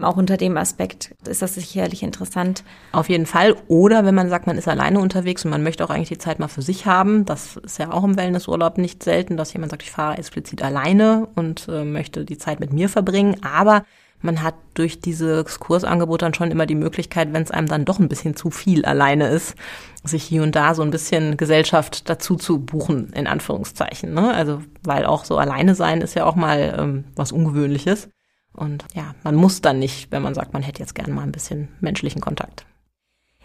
Auch 0.03 0.17
unter 0.17 0.37
dem 0.37 0.57
Aspekt 0.57 1.15
ist 1.29 1.43
das 1.43 1.55
sicherlich 1.55 2.03
interessant. 2.03 2.65
Auf 2.93 3.09
jeden 3.09 3.27
Fall. 3.27 3.57
Oder 3.69 4.05
wenn 4.05 4.15
man 4.15 4.31
sagt, 4.31 4.47
man 4.47 4.57
ist 4.57 4.69
alleine 4.69 4.99
unterwegs 4.99 5.45
und 5.45 5.51
man 5.51 5.63
möchte 5.63 5.85
auch 5.85 5.91
eigentlich 5.91 6.09
die 6.09 6.19
Zeit 6.19 6.39
mal 6.39 6.49
für 6.49 6.63
sich 6.63 6.87
haben. 6.87 7.27
Das 7.27 7.59
ist 7.59 7.79
ja 7.79 7.93
auch 7.93 8.05
im 8.05 8.17
Wellnessurlaub 8.17 8.79
nicht 8.79 9.03
selten, 9.03 9.37
dass 9.37 9.53
jemand 9.53 9.73
sagt, 9.73 9.83
ich 9.83 9.91
fahre 9.91 10.17
explizit 10.17 10.63
alleine 10.63 11.29
und 11.35 11.69
äh, 11.69 11.85
möchte 11.85 12.25
die 12.25 12.39
Zeit 12.39 12.61
mit 12.61 12.73
mir 12.73 12.89
verbringen. 12.89 13.37
Aber 13.43 13.85
man 14.23 14.43
hat 14.43 14.55
durch 14.75 15.01
dieses 15.01 15.61
Kursangebot 15.61 16.23
dann 16.23 16.35
schon 16.35 16.51
immer 16.51 16.67
die 16.67 16.75
Möglichkeit, 16.75 17.33
wenn 17.33 17.43
es 17.43 17.51
einem 17.51 17.69
dann 17.69 17.85
doch 17.85 17.99
ein 17.99 18.09
bisschen 18.09 18.37
zu 18.37 18.51
viel 18.51 18.85
alleine 18.85 19.29
ist, 19.29 19.55
sich 20.05 20.23
hier 20.23 20.43
und 20.43 20.55
da 20.55 20.75
so 20.75 20.83
ein 20.83 20.91
bisschen 20.91 21.37
Gesellschaft 21.37 22.09
dazu 22.09 22.37
zu 22.37 22.61
buchen, 22.61 23.13
in 23.13 23.27
Anführungszeichen. 23.27 24.13
Ne? 24.13 24.33
Also, 24.33 24.63
weil 24.83 25.07
auch 25.07 25.25
so 25.25 25.39
alleine 25.39 25.75
sein 25.75 26.01
ist 26.01 26.15
ja 26.15 26.25
auch 26.25 26.37
mal 26.37 26.77
ähm, 26.79 27.05
was 27.17 27.33
Ungewöhnliches. 27.33 28.09
Und 28.53 28.85
ja, 28.95 29.15
man 29.23 29.37
muss 29.37 29.61
dann 29.61 29.79
nicht, 29.79 30.11
wenn 30.11 30.23
man 30.23 30.35
sagt, 30.35 30.53
man 30.53 30.63
hätte 30.63 30.81
jetzt 30.81 30.95
gerne 30.95 31.13
mal 31.13 31.23
ein 31.23 31.33
bisschen 31.33 31.69
menschlichen 31.81 32.21
Kontakt. 32.21 32.67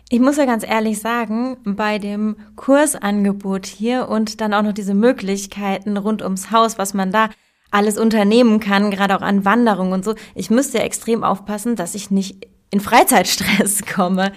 Ich 0.09 0.19
muss 0.19 0.38
ja 0.38 0.45
ganz 0.45 0.63
ehrlich 0.63 0.99
sagen, 0.99 1.57
bei 1.63 1.97
dem 1.97 2.35
Kursangebot 2.55 3.65
hier 3.65 4.07
und 4.07 4.39
dann 4.39 4.53
auch 4.53 4.61
noch 4.61 4.73
diese 4.73 4.93
Möglichkeiten 4.93 5.97
rund 5.97 6.21
ums 6.21 6.51
Haus, 6.51 6.77
was 6.77 6.93
man 6.93 7.11
da 7.11 7.29
alles 7.71 7.97
unternehmen 7.97 8.60
kann, 8.60 8.91
gerade 8.91 9.15
auch 9.15 9.21
an 9.21 9.45
Wanderungen 9.45 9.93
und 9.93 10.06
so. 10.06 10.15
Ich 10.34 10.49
müsste 10.49 10.78
ja 10.78 10.84
extrem 10.84 11.23
aufpassen, 11.23 11.75
dass 11.75 11.95
ich 11.95 12.12
nicht 12.12 12.47
in 12.71 12.80
Freizeitstress 12.80 13.84
komme. 13.93 14.32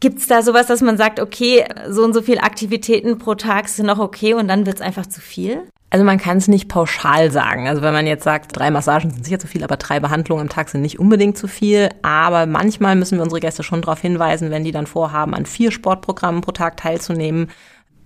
Gibt's 0.00 0.26
da 0.26 0.42
sowas, 0.42 0.66
dass 0.66 0.80
man 0.80 0.96
sagt, 0.96 1.20
okay, 1.20 1.64
so 1.88 2.02
und 2.02 2.14
so 2.14 2.22
viele 2.22 2.42
Aktivitäten 2.42 3.18
pro 3.18 3.34
Tag 3.34 3.68
sind 3.68 3.86
noch 3.86 3.98
okay 3.98 4.34
und 4.34 4.48
dann 4.48 4.64
wird's 4.64 4.80
einfach 4.80 5.06
zu 5.06 5.20
viel? 5.20 5.62
Also 5.92 6.04
man 6.04 6.18
kann 6.18 6.38
es 6.38 6.46
nicht 6.46 6.68
pauschal 6.68 7.32
sagen. 7.32 7.68
Also 7.68 7.82
wenn 7.82 7.92
man 7.92 8.06
jetzt 8.06 8.22
sagt, 8.22 8.56
drei 8.56 8.70
Massagen 8.70 9.10
sind 9.10 9.24
sicher 9.24 9.40
zu 9.40 9.48
viel, 9.48 9.64
aber 9.64 9.76
drei 9.76 9.98
Behandlungen 9.98 10.42
am 10.42 10.48
Tag 10.48 10.68
sind 10.68 10.82
nicht 10.82 11.00
unbedingt 11.00 11.36
zu 11.36 11.48
viel. 11.48 11.88
Aber 12.02 12.46
manchmal 12.46 12.94
müssen 12.94 13.18
wir 13.18 13.24
unsere 13.24 13.40
Gäste 13.40 13.64
schon 13.64 13.82
darauf 13.82 14.00
hinweisen, 14.00 14.52
wenn 14.52 14.62
die 14.62 14.70
dann 14.70 14.86
vorhaben, 14.86 15.34
an 15.34 15.46
vier 15.46 15.72
Sportprogrammen 15.72 16.42
pro 16.42 16.52
Tag 16.52 16.76
teilzunehmen, 16.76 17.50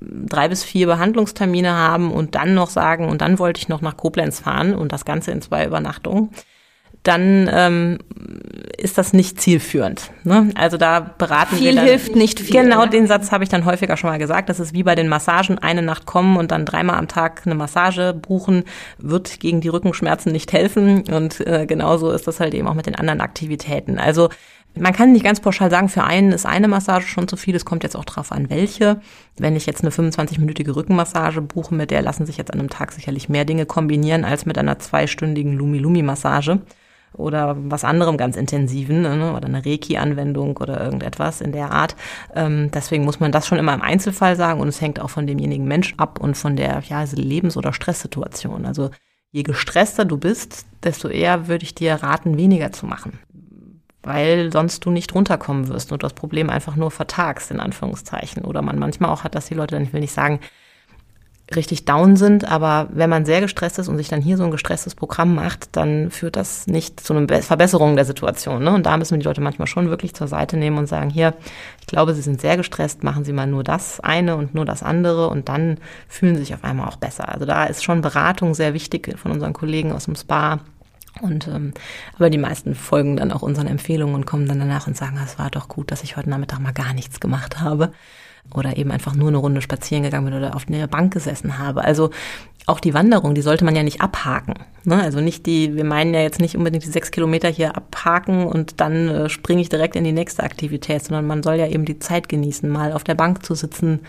drei 0.01 0.49
bis 0.49 0.65
vier 0.65 0.87
Behandlungstermine 0.87 1.73
haben 1.73 2.13
und 2.13 2.35
dann 2.35 2.55
noch 2.55 2.71
sagen, 2.71 3.09
und 3.09 3.21
dann 3.21 3.39
wollte 3.39 3.59
ich 3.59 3.69
noch 3.69 3.81
nach 3.81 3.97
Koblenz 3.97 4.41
fahren 4.41 4.75
und 4.75 4.93
das 4.93 5.05
Ganze 5.05 5.31
in 5.31 5.41
zwei 5.41 5.67
Übernachtungen 5.67 6.31
dann 7.05 7.51
ähm, 7.53 7.99
ist 8.79 8.97
das 8.97 9.13
nicht 9.13 9.39
zielführend. 9.39 10.11
Ne? 10.25 10.51
Also 10.55 10.79
da 10.79 11.01
beraten 11.01 11.57
viel 11.57 11.67
wir 11.67 11.75
dann, 11.75 11.85
hilft 11.85 12.17
nicht 12.17 12.41
viel. 12.41 12.63
Genau, 12.63 12.87
den 12.87 13.07
Satz 13.07 13.31
habe 13.31 13.45
ich 13.45 13.51
dann 13.51 13.67
häufiger 13.67 13.99
schon 13.99 14.09
mal 14.09 14.19
gesagt. 14.19 14.49
Das 14.49 14.59
ist 14.59 14.73
wie 14.73 14.83
bei 14.83 14.95
den 14.95 15.09
Massagen, 15.09 15.59
eine 15.59 15.83
Nacht 15.83 16.07
kommen 16.07 16.39
und 16.39 16.51
dann 16.51 16.65
dreimal 16.65 16.97
am 16.97 17.07
Tag 17.07 17.43
eine 17.45 17.55
Massage 17.55 18.15
buchen, 18.15 18.65
wird 18.97 19.39
gegen 19.39 19.61
die 19.61 19.69
Rückenschmerzen 19.69 20.33
nicht 20.33 20.53
helfen. 20.55 21.05
Und 21.13 21.47
äh, 21.47 21.67
genauso 21.67 22.11
ist 22.11 22.27
das 22.27 22.41
halt 22.41 22.55
eben 22.55 22.67
auch 22.67 22.75
mit 22.75 22.87
den 22.87 22.97
anderen 22.97 23.21
Aktivitäten. 23.21 23.99
Also 23.99 24.31
man 24.77 24.93
kann 24.93 25.13
nicht 25.13 25.25
ganz 25.25 25.41
pauschal 25.41 25.71
sagen, 25.71 25.89
für 25.89 26.05
einen 26.05 26.33
ist 26.33 26.47
eine 26.47 26.69
Massage 26.69 27.07
schon 27.07 27.29
zu 27.29 27.37
viel. 27.37 27.55
Es 27.55 27.65
kommt 27.65 27.85
jetzt 27.85 27.97
auch 27.97 28.05
drauf 28.05 28.33
an, 28.33 28.51
welche. 28.51 29.01
Wenn 29.39 29.57
ich 29.57 29.67
jetzt 29.67 29.83
eine 29.83 29.91
25-minütige 29.91 30.75
Rückenmassage 30.75 31.41
buche, 31.43 31.75
mit 31.75 31.91
der 31.91 32.03
lassen 32.03 32.27
sich 32.27 32.37
jetzt 32.37 32.53
an 32.53 32.61
einem 32.61 32.71
Tag 32.71 32.93
sicherlich 32.93 33.29
mehr 33.29 33.45
Dinge 33.45 33.67
kombinieren 33.67 34.25
als 34.25 34.47
mit 34.47 34.59
einer 34.59 34.79
zweistündigen 34.79 35.57
Lumi-Lumi-Massage 35.57 36.61
oder 37.13 37.57
was 37.57 37.85
anderem 37.85 38.17
ganz 38.17 38.37
intensiven 38.37 39.03
ne? 39.03 39.35
oder 39.35 39.47
eine 39.47 39.65
Reiki-Anwendung 39.65 40.57
oder 40.57 40.83
irgendetwas 40.83 41.41
in 41.41 41.53
der 41.53 41.71
Art. 41.71 41.95
Ähm, 42.35 42.71
deswegen 42.73 43.05
muss 43.05 43.21
man 43.21 43.33
das 43.33 43.47
schon 43.47 43.59
immer 43.59 43.75
im 43.75 43.83
Einzelfall 43.83 44.35
sagen 44.35 44.61
und 44.61 44.69
es 44.69 44.81
hängt 44.81 45.01
auch 45.01 45.11
von 45.11 45.27
demjenigen 45.27 45.67
Mensch 45.67 45.95
ab 45.97 46.19
und 46.21 46.37
von 46.37 46.57
der 46.57 46.83
ja, 46.89 47.05
Lebens- 47.13 47.57
oder 47.57 47.73
Stresssituation. 47.73 48.67
Also 48.67 48.91
je 49.31 49.45
gestresster 49.45 50.05
du 50.05 50.17
bist, 50.17 50.67
desto 50.83 51.09
eher 51.09 51.47
würde 51.47 51.65
ich 51.65 51.75
dir 51.75 51.95
raten, 51.95 52.37
weniger 52.37 52.73
zu 52.73 52.87
machen. 52.87 53.21
Weil 54.05 54.53
sonst 54.53 54.85
du 54.85 54.91
nicht 54.91 55.15
runterkommen 55.15 55.69
wirst 55.69 55.93
und 55.93 56.03
das 56.03 56.13
Problem 56.13 56.51
einfach 56.51 56.77
nur 56.77 56.91
vertagst, 56.91 57.51
in 57.51 57.61
Anführungszeichen. 57.61 58.45
Oder 58.45 58.63
man 58.63 58.79
manchmal 58.79 59.11
auch 59.11 59.25
hat, 59.25 59.35
dass 59.35 59.47
die 59.47 59.55
Leute 59.55 59.75
dann, 59.75 59.85
ich 59.85 59.93
will 59.93 60.01
nicht 60.01 60.13
sagen, 60.13 60.41
richtig 61.55 61.85
down 61.85 62.17
sind. 62.17 62.51
Aber 62.51 62.89
wenn 62.91 63.11
man 63.11 63.25
sehr 63.25 63.41
gestresst 63.41 63.79
ist 63.79 63.89
und 63.89 63.97
sich 63.97 64.09
dann 64.09 64.23
hier 64.23 64.37
so 64.37 64.45
ein 64.45 64.51
gestresstes 64.51 64.95
Programm 64.95 65.35
macht, 65.35 65.77
dann 65.77 66.11
führt 66.11 66.37
das 66.37 66.67
nicht 66.67 67.01
zu 67.01 67.15
einer 67.15 67.43
Verbesserung 67.43 67.97
der 67.97 68.05
Situation. 68.05 68.65
Ne? 68.65 68.73
Und 68.73 68.87
da 68.87 68.97
müssen 68.97 69.13
wir 69.13 69.19
die 69.19 69.27
Leute 69.27 69.41
manchmal 69.41 69.67
schon 69.67 69.91
wirklich 69.91 70.15
zur 70.15 70.29
Seite 70.29 70.57
nehmen 70.57 70.79
und 70.79 70.87
sagen, 70.87 71.11
hier, 71.11 71.35
ich 71.81 71.87
glaube, 71.87 72.15
Sie 72.15 72.23
sind 72.23 72.41
sehr 72.41 72.57
gestresst, 72.57 73.05
machen 73.05 73.25
Sie 73.25 73.33
mal 73.33 73.47
nur 73.47 73.65
das 73.65 74.01
eine 74.01 74.37
und 74.37 74.55
nur 74.55 74.65
das 74.65 74.83
andere 74.83 75.29
und 75.29 75.49
dann 75.49 75.79
fühlen 76.09 76.35
Sie 76.35 76.41
sich 76.41 76.55
auf 76.55 76.65
einmal 76.65 76.89
auch 76.89 76.97
besser. 76.97 77.29
Also 77.29 77.45
da 77.45 77.65
ist 77.65 77.85
schon 77.85 78.01
Beratung 78.01 78.55
sehr 78.55 78.75
wichtig 78.75 79.19
von 79.19 79.31
unseren 79.31 79.53
Kollegen 79.53 79.93
aus 79.93 80.07
dem 80.07 80.17
Spa. 80.17 80.61
Und 81.21 81.47
ähm, 81.49 81.73
aber 82.17 82.31
die 82.31 82.39
meisten 82.39 82.75
folgen 82.75 83.17
dann 83.17 83.33
auch 83.33 83.43
unseren 83.43 83.69
Empfehlungen 83.69 84.15
und 84.15 84.27
kommen 84.27 84.49
dann 84.49 84.59
danach 84.59 84.87
und 84.87 84.97
sagen, 84.97 85.19
es 85.25 85.39
war 85.39 85.51
doch 85.51 85.69
gut, 85.69 85.91
dass 85.91 86.03
ich 86.03 86.17
heute 86.17 86.31
Nachmittag 86.31 86.59
mal 86.59 86.73
gar 86.73 86.93
nichts 86.93 87.21
gemacht 87.21 87.61
habe 87.61 87.93
oder 88.53 88.77
eben 88.77 88.91
einfach 88.91 89.15
nur 89.15 89.29
eine 89.29 89.39
Runde 89.39 89.63
spazieren 89.63 90.03
gegangen 90.03 90.27
bin 90.27 90.35
oder 90.35 90.55
auf 90.55 90.69
einer 90.69 90.87
Bank 90.87 91.13
gesessen 91.13 91.59
habe. 91.59 91.83
Also 91.85 92.11
auch 92.67 92.81
die 92.81 92.95
Wanderung, 92.95 93.35
die 93.35 93.43
sollte 93.43 93.65
man 93.65 93.77
ja 93.77 93.83
nicht 93.83 94.01
abhaken. 94.01 94.55
Ne? 94.85 95.01
Also 95.03 95.21
nicht 95.21 95.47
die, 95.47 95.77
wir 95.77 95.85
meinen 95.85 96.15
ja 96.15 96.21
jetzt 96.21 96.41
nicht 96.41 96.57
unbedingt 96.57 96.85
die 96.85 96.91
sechs 96.91 97.11
Kilometer 97.11 97.49
hier 97.49 97.77
abhaken 97.77 98.47
und 98.47 98.81
dann 98.81 99.09
äh, 99.09 99.29
springe 99.29 99.61
ich 99.61 99.69
direkt 99.69 99.97
in 99.97 100.05
die 100.05 100.13
nächste 100.13 100.43
Aktivität, 100.43 101.05
sondern 101.05 101.27
man 101.27 101.43
soll 101.43 101.57
ja 101.57 101.67
eben 101.67 101.85
die 101.85 101.99
Zeit 101.99 102.29
genießen, 102.29 102.69
mal 102.69 102.93
auf 102.93 103.05
der 103.05 103.15
Bank 103.15 103.45
zu 103.45 103.55
sitzen, 103.55 104.01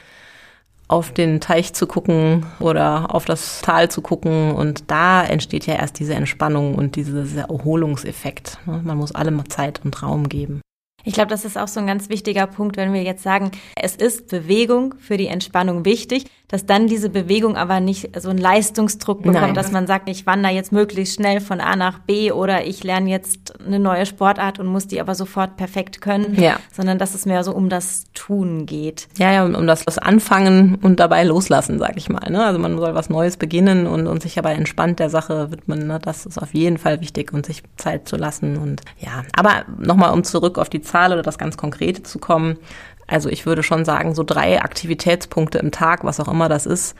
auf 0.87 1.11
den 1.11 1.41
Teich 1.41 1.73
zu 1.73 1.87
gucken 1.87 2.45
oder 2.59 3.13
auf 3.13 3.25
das 3.25 3.61
Tal 3.61 3.89
zu 3.89 4.01
gucken. 4.01 4.53
Und 4.53 4.91
da 4.91 5.23
entsteht 5.23 5.65
ja 5.65 5.75
erst 5.75 5.99
diese 5.99 6.13
Entspannung 6.13 6.75
und 6.75 6.95
dieser 6.95 7.25
Erholungseffekt. 7.49 8.59
Ne? 8.65 8.81
Man 8.83 8.97
muss 8.97 9.13
allem 9.13 9.47
Zeit 9.49 9.81
und 9.83 10.01
Raum 10.01 10.29
geben. 10.29 10.61
Ich 11.05 11.13
glaube, 11.13 11.29
das 11.29 11.45
ist 11.45 11.57
auch 11.57 11.67
so 11.67 11.79
ein 11.79 11.87
ganz 11.87 12.09
wichtiger 12.09 12.47
Punkt, 12.47 12.77
wenn 12.77 12.91
wir 12.91 13.03
jetzt 13.03 13.23
sagen, 13.23 13.51
es 13.75 13.95
ist 13.95 14.27
Bewegung 14.27 14.95
für 14.99 15.17
die 15.17 15.27
Entspannung 15.27 15.85
wichtig, 15.85 16.25
dass 16.47 16.65
dann 16.65 16.87
diese 16.87 17.09
Bewegung 17.09 17.57
aber 17.57 17.79
nicht 17.79 18.19
so 18.19 18.29
einen 18.29 18.39
Leistungsdruck 18.39 19.23
bekommt, 19.23 19.41
Nein. 19.41 19.53
dass 19.53 19.71
man 19.71 19.87
sagt, 19.87 20.09
ich 20.09 20.25
wandere 20.25 20.53
jetzt 20.53 20.71
möglichst 20.71 21.15
schnell 21.15 21.41
von 21.41 21.59
A 21.59 21.75
nach 21.75 21.99
B 21.99 22.31
oder 22.31 22.65
ich 22.65 22.83
lerne 22.83 23.09
jetzt 23.09 23.59
eine 23.65 23.79
neue 23.79 24.05
Sportart 24.05 24.59
und 24.59 24.67
muss 24.67 24.87
die 24.87 25.01
aber 25.01 25.15
sofort 25.15 25.57
perfekt 25.57 26.01
können, 26.01 26.39
ja. 26.39 26.57
sondern 26.71 26.99
dass 26.99 27.15
es 27.15 27.25
mehr 27.25 27.43
so 27.43 27.53
um 27.53 27.69
das 27.69 28.05
Tun 28.13 28.65
geht. 28.65 29.07
Ja, 29.17 29.31
ja, 29.31 29.45
um 29.45 29.67
das, 29.67 29.85
das 29.85 29.97
Anfangen 29.97 30.75
und 30.81 30.99
dabei 30.99 31.23
loslassen, 31.23 31.79
sag 31.79 31.97
ich 31.97 32.09
mal. 32.09 32.29
Ne? 32.29 32.43
Also 32.43 32.59
man 32.59 32.77
soll 32.77 32.93
was 32.93 33.09
Neues 33.09 33.37
beginnen 33.37 33.87
und, 33.87 34.07
und 34.07 34.21
sich 34.21 34.37
aber 34.37 34.51
entspannt 34.51 34.99
der 34.99 35.09
Sache 35.09 35.51
widmen. 35.51 35.87
Ne? 35.87 35.99
Das 36.01 36.25
ist 36.25 36.37
auf 36.37 36.53
jeden 36.53 36.77
Fall 36.77 37.01
wichtig 37.01 37.33
und 37.33 37.45
sich 37.45 37.63
Zeit 37.77 38.07
zu 38.07 38.17
lassen 38.17 38.57
und 38.57 38.81
ja. 38.99 39.23
Aber 39.35 39.65
nochmal, 39.79 40.13
um 40.13 40.23
zurück 40.23 40.57
auf 40.57 40.69
die 40.69 40.81
Zahl 40.95 41.11
oder 41.11 41.23
das 41.23 41.37
ganz 41.37 41.57
Konkrete 41.57 42.03
zu 42.03 42.19
kommen. 42.19 42.57
Also 43.05 43.27
ich 43.27 43.45
würde 43.45 43.63
schon 43.63 43.83
sagen, 43.83 44.15
so 44.15 44.23
drei 44.23 44.61
Aktivitätspunkte 44.61 45.57
im 45.57 45.71
Tag, 45.71 46.05
was 46.05 46.21
auch 46.21 46.29
immer 46.29 46.47
das 46.47 46.65
ist, 46.65 46.95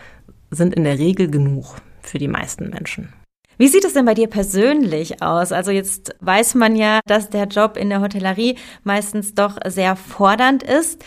sind 0.52 0.74
in 0.74 0.84
der 0.84 1.00
Regel 1.00 1.32
genug 1.32 1.78
für 2.02 2.18
die 2.18 2.28
meisten 2.28 2.70
Menschen. 2.70 3.14
Wie 3.58 3.70
sieht 3.70 3.86
es 3.86 3.94
denn 3.94 4.04
bei 4.04 4.14
dir 4.14 4.28
persönlich 4.28 5.22
aus? 5.22 5.54
Also 5.54 5.72
jetzt 5.72 6.14
weiß 6.20 6.56
man 6.56 6.76
ja, 6.76 7.00
dass 7.08 7.30
der 7.30 7.46
Job 7.46 7.78
in 7.78 7.90
der 7.90 8.02
Hotellerie 8.02 8.58
meistens 8.84 9.34
doch 9.34 9.58
sehr 9.66 9.96
fordernd 9.96 10.62
ist. 10.62 11.02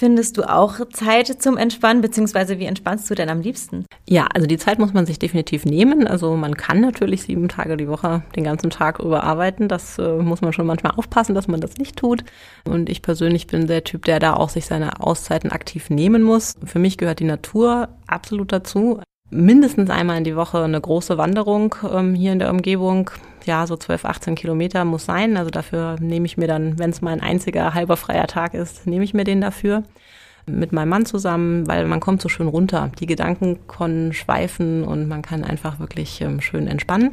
Findest 0.00 0.38
du 0.38 0.44
auch 0.44 0.80
Zeit 0.94 1.26
zum 1.42 1.58
Entspannen, 1.58 2.00
beziehungsweise 2.00 2.58
wie 2.58 2.64
entspannst 2.64 3.10
du 3.10 3.14
denn 3.14 3.28
am 3.28 3.42
liebsten? 3.42 3.84
Ja, 4.08 4.28
also 4.32 4.46
die 4.46 4.56
Zeit 4.56 4.78
muss 4.78 4.94
man 4.94 5.04
sich 5.04 5.18
definitiv 5.18 5.66
nehmen. 5.66 6.06
Also 6.06 6.36
man 6.36 6.56
kann 6.56 6.80
natürlich 6.80 7.24
sieben 7.24 7.50
Tage 7.50 7.76
die 7.76 7.86
Woche 7.86 8.22
den 8.34 8.42
ganzen 8.44 8.70
Tag 8.70 8.98
überarbeiten. 8.98 9.68
Das 9.68 9.98
äh, 9.98 10.16
muss 10.16 10.40
man 10.40 10.54
schon 10.54 10.64
manchmal 10.64 10.94
aufpassen, 10.96 11.34
dass 11.34 11.48
man 11.48 11.60
das 11.60 11.76
nicht 11.76 11.96
tut. 11.96 12.24
Und 12.64 12.88
ich 12.88 13.02
persönlich 13.02 13.46
bin 13.46 13.66
der 13.66 13.84
Typ, 13.84 14.06
der 14.06 14.20
da 14.20 14.36
auch 14.36 14.48
sich 14.48 14.64
seine 14.64 15.02
Auszeiten 15.02 15.52
aktiv 15.52 15.90
nehmen 15.90 16.22
muss. 16.22 16.54
Für 16.64 16.78
mich 16.78 16.96
gehört 16.96 17.20
die 17.20 17.24
Natur 17.24 17.90
absolut 18.06 18.52
dazu 18.52 19.02
mindestens 19.28 19.90
einmal 19.90 20.16
in 20.16 20.24
die 20.24 20.34
Woche 20.34 20.64
eine 20.64 20.80
große 20.80 21.18
Wanderung 21.18 21.74
ähm, 21.92 22.14
hier 22.14 22.32
in 22.32 22.38
der 22.38 22.50
Umgebung. 22.50 23.10
Ja, 23.46 23.66
so 23.66 23.76
12, 23.76 24.04
18 24.04 24.34
Kilometer 24.34 24.84
muss 24.84 25.04
sein. 25.04 25.36
Also 25.36 25.50
dafür 25.50 25.96
nehme 26.00 26.26
ich 26.26 26.36
mir 26.36 26.46
dann, 26.46 26.78
wenn 26.78 26.90
es 26.90 27.00
mein 27.00 27.20
einziger 27.20 27.74
halber 27.74 27.96
freier 27.96 28.26
Tag 28.26 28.54
ist, 28.54 28.86
nehme 28.86 29.04
ich 29.04 29.14
mir 29.14 29.24
den 29.24 29.40
dafür 29.40 29.82
mit 30.46 30.72
meinem 30.72 30.88
Mann 30.88 31.06
zusammen, 31.06 31.66
weil 31.68 31.86
man 31.86 32.00
kommt 32.00 32.22
so 32.22 32.28
schön 32.28 32.48
runter. 32.48 32.90
Die 32.98 33.06
Gedanken 33.06 33.66
können 33.66 34.12
schweifen 34.12 34.84
und 34.84 35.08
man 35.08 35.22
kann 35.22 35.44
einfach 35.44 35.78
wirklich 35.78 36.20
ähm, 36.20 36.40
schön 36.40 36.66
entspannen. 36.66 37.12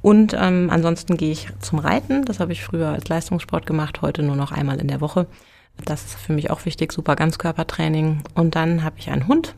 Und 0.00 0.34
ähm, 0.38 0.70
ansonsten 0.70 1.16
gehe 1.16 1.32
ich 1.32 1.48
zum 1.60 1.80
Reiten. 1.80 2.24
Das 2.24 2.40
habe 2.40 2.52
ich 2.52 2.62
früher 2.62 2.88
als 2.88 3.08
Leistungssport 3.08 3.66
gemacht, 3.66 4.00
heute 4.00 4.22
nur 4.22 4.36
noch 4.36 4.52
einmal 4.52 4.80
in 4.80 4.88
der 4.88 5.00
Woche. 5.00 5.26
Das 5.84 6.04
ist 6.04 6.16
für 6.16 6.32
mich 6.32 6.50
auch 6.50 6.64
wichtig, 6.64 6.92
super 6.92 7.16
Ganzkörpertraining. 7.16 8.22
Und 8.34 8.56
dann 8.56 8.84
habe 8.84 8.96
ich 8.98 9.10
einen 9.10 9.28
Hund, 9.28 9.54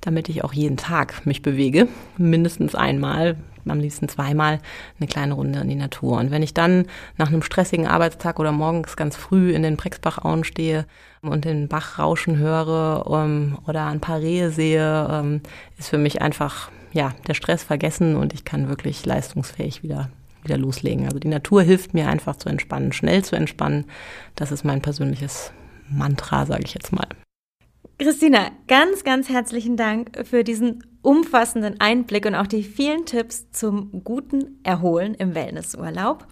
damit 0.00 0.28
ich 0.28 0.44
auch 0.44 0.52
jeden 0.52 0.76
Tag 0.76 1.26
mich 1.26 1.42
bewege, 1.42 1.88
mindestens 2.18 2.74
einmal, 2.74 3.36
am 3.66 3.78
liebsten 3.78 4.08
zweimal 4.08 4.60
eine 4.98 5.06
kleine 5.06 5.34
Runde 5.34 5.60
in 5.60 5.68
die 5.68 5.76
Natur. 5.76 6.18
Und 6.18 6.30
wenn 6.30 6.42
ich 6.42 6.52
dann 6.52 6.86
nach 7.16 7.28
einem 7.28 7.42
stressigen 7.42 7.86
Arbeitstag 7.86 8.40
oder 8.40 8.52
morgens 8.52 8.96
ganz 8.96 9.16
früh 9.16 9.52
in 9.52 9.62
den 9.62 9.76
Brexbachauen 9.76 10.44
stehe 10.44 10.84
und 11.22 11.44
den 11.44 11.68
Bach 11.68 11.98
rauschen 11.98 12.38
höre 12.38 13.06
um, 13.06 13.18
ähm, 13.18 13.58
oder 13.66 13.86
ein 13.86 14.00
paar 14.00 14.18
Rehe 14.18 14.50
sehe, 14.50 15.06
um, 15.06 15.14
ähm, 15.14 15.40
ist 15.78 15.90
für 15.90 15.98
mich 15.98 16.20
einfach 16.20 16.70
ja 16.92 17.14
der 17.26 17.34
Stress 17.34 17.62
vergessen 17.62 18.16
und 18.16 18.34
ich 18.34 18.44
kann 18.44 18.68
wirklich 18.68 19.06
leistungsfähig 19.06 19.82
wieder 19.82 20.10
wieder 20.42 20.58
loslegen. 20.58 21.04
Also 21.04 21.20
die 21.20 21.28
Natur 21.28 21.62
hilft 21.62 21.94
mir 21.94 22.08
einfach 22.08 22.34
zu 22.34 22.48
entspannen, 22.48 22.92
schnell 22.92 23.24
zu 23.24 23.36
entspannen. 23.36 23.84
Das 24.34 24.50
ist 24.50 24.64
mein 24.64 24.82
persönliches 24.82 25.52
Mantra, 25.96 26.46
sage 26.46 26.62
ich 26.64 26.74
jetzt 26.74 26.92
mal. 26.92 27.06
Christina, 27.98 28.50
ganz, 28.66 29.04
ganz 29.04 29.28
herzlichen 29.28 29.76
Dank 29.76 30.26
für 30.26 30.44
diesen 30.44 30.84
umfassenden 31.02 31.80
Einblick 31.80 32.26
und 32.26 32.34
auch 32.34 32.46
die 32.46 32.62
vielen 32.62 33.06
Tipps 33.06 33.50
zum 33.50 34.04
guten 34.04 34.60
Erholen 34.62 35.14
im 35.14 35.34
Wellnessurlaub. 35.34 36.26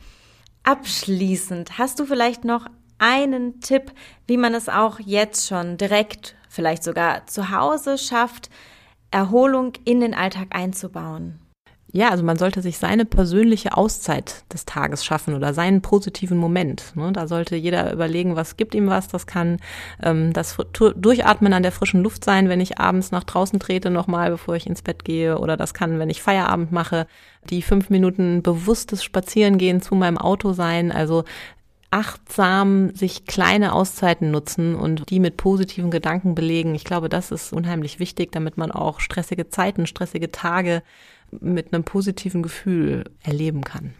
Abschließend, 0.62 1.78
hast 1.78 1.98
du 1.98 2.04
vielleicht 2.06 2.44
noch 2.44 2.66
einen 2.98 3.60
Tipp, 3.60 3.92
wie 4.26 4.36
man 4.36 4.54
es 4.54 4.68
auch 4.68 5.00
jetzt 5.00 5.48
schon 5.48 5.76
direkt, 5.76 6.36
vielleicht 6.48 6.84
sogar 6.84 7.26
zu 7.26 7.50
Hause 7.50 7.98
schafft, 7.98 8.50
Erholung 9.10 9.72
in 9.84 10.00
den 10.00 10.14
Alltag 10.14 10.48
einzubauen? 10.50 11.39
Ja, 11.92 12.10
also 12.10 12.22
man 12.22 12.38
sollte 12.38 12.62
sich 12.62 12.78
seine 12.78 13.04
persönliche 13.04 13.76
Auszeit 13.76 14.44
des 14.52 14.64
Tages 14.64 15.04
schaffen 15.04 15.34
oder 15.34 15.52
seinen 15.54 15.82
positiven 15.82 16.38
Moment. 16.38 16.92
Ne? 16.94 17.12
Da 17.12 17.26
sollte 17.26 17.56
jeder 17.56 17.92
überlegen, 17.92 18.36
was 18.36 18.56
gibt 18.56 18.76
ihm 18.76 18.86
was. 18.86 19.08
Das 19.08 19.26
kann 19.26 19.58
ähm, 20.00 20.32
das 20.32 20.56
Durchatmen 20.72 21.52
an 21.52 21.64
der 21.64 21.72
frischen 21.72 22.02
Luft 22.02 22.24
sein, 22.24 22.48
wenn 22.48 22.60
ich 22.60 22.78
abends 22.78 23.10
nach 23.10 23.24
draußen 23.24 23.58
trete 23.58 23.90
nochmal, 23.90 24.30
bevor 24.30 24.54
ich 24.54 24.68
ins 24.68 24.82
Bett 24.82 25.04
gehe. 25.04 25.38
Oder 25.38 25.56
das 25.56 25.74
kann, 25.74 25.98
wenn 25.98 26.10
ich 26.10 26.22
Feierabend 26.22 26.70
mache, 26.70 27.08
die 27.48 27.60
fünf 27.60 27.90
Minuten 27.90 28.42
bewusstes 28.42 29.02
Spazierengehen 29.02 29.82
zu 29.82 29.96
meinem 29.96 30.18
Auto 30.18 30.52
sein. 30.52 30.92
Also 30.92 31.24
achtsam 31.90 32.94
sich 32.94 33.26
kleine 33.26 33.72
Auszeiten 33.72 34.30
nutzen 34.30 34.76
und 34.76 35.10
die 35.10 35.18
mit 35.18 35.36
positiven 35.36 35.90
Gedanken 35.90 36.36
belegen. 36.36 36.76
Ich 36.76 36.84
glaube, 36.84 37.08
das 37.08 37.32
ist 37.32 37.52
unheimlich 37.52 37.98
wichtig, 37.98 38.30
damit 38.30 38.56
man 38.56 38.70
auch 38.70 39.00
stressige 39.00 39.48
Zeiten, 39.48 39.86
stressige 39.86 40.30
Tage 40.30 40.82
mit 41.40 41.72
einem 41.72 41.84
positiven 41.84 42.42
Gefühl 42.42 43.04
erleben 43.22 43.62
kann. 43.62 43.94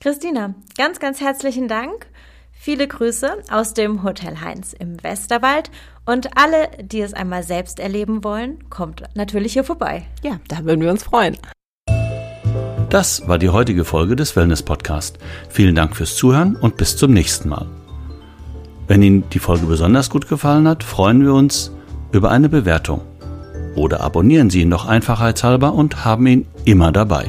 Christina, 0.00 0.54
ganz, 0.76 1.00
ganz 1.00 1.20
herzlichen 1.20 1.68
Dank. 1.68 2.06
Viele 2.52 2.88
Grüße 2.88 3.30
aus 3.50 3.74
dem 3.74 4.02
Hotel 4.02 4.40
Heinz 4.40 4.72
im 4.72 5.02
Westerwald 5.02 5.70
und 6.04 6.36
alle, 6.36 6.68
die 6.82 7.00
es 7.00 7.14
einmal 7.14 7.42
selbst 7.42 7.78
erleben 7.78 8.24
wollen, 8.24 8.68
kommt 8.70 9.02
natürlich 9.14 9.52
hier 9.52 9.64
vorbei. 9.64 10.06
Ja, 10.22 10.40
da 10.48 10.64
würden 10.64 10.80
wir 10.80 10.90
uns 10.90 11.04
freuen. 11.04 11.36
Das 12.88 13.26
war 13.28 13.38
die 13.38 13.50
heutige 13.50 13.84
Folge 13.84 14.16
des 14.16 14.36
Wellness 14.36 14.62
Podcast. 14.62 15.18
Vielen 15.50 15.74
Dank 15.74 15.96
fürs 15.96 16.16
Zuhören 16.16 16.56
und 16.56 16.76
bis 16.76 16.96
zum 16.96 17.12
nächsten 17.12 17.48
Mal. 17.48 17.66
Wenn 18.86 19.02
Ihnen 19.02 19.28
die 19.30 19.40
Folge 19.40 19.66
besonders 19.66 20.08
gut 20.08 20.28
gefallen 20.28 20.68
hat, 20.68 20.84
freuen 20.84 21.24
wir 21.24 21.34
uns 21.34 21.72
über 22.12 22.30
eine 22.30 22.48
Bewertung. 22.48 23.02
Oder 23.76 24.00
abonnieren 24.00 24.50
Sie 24.50 24.62
ihn 24.62 24.70
noch 24.70 24.86
einfachheitshalber 24.86 25.72
und 25.72 26.04
haben 26.04 26.26
ihn 26.26 26.46
immer 26.64 26.90
dabei. 26.90 27.26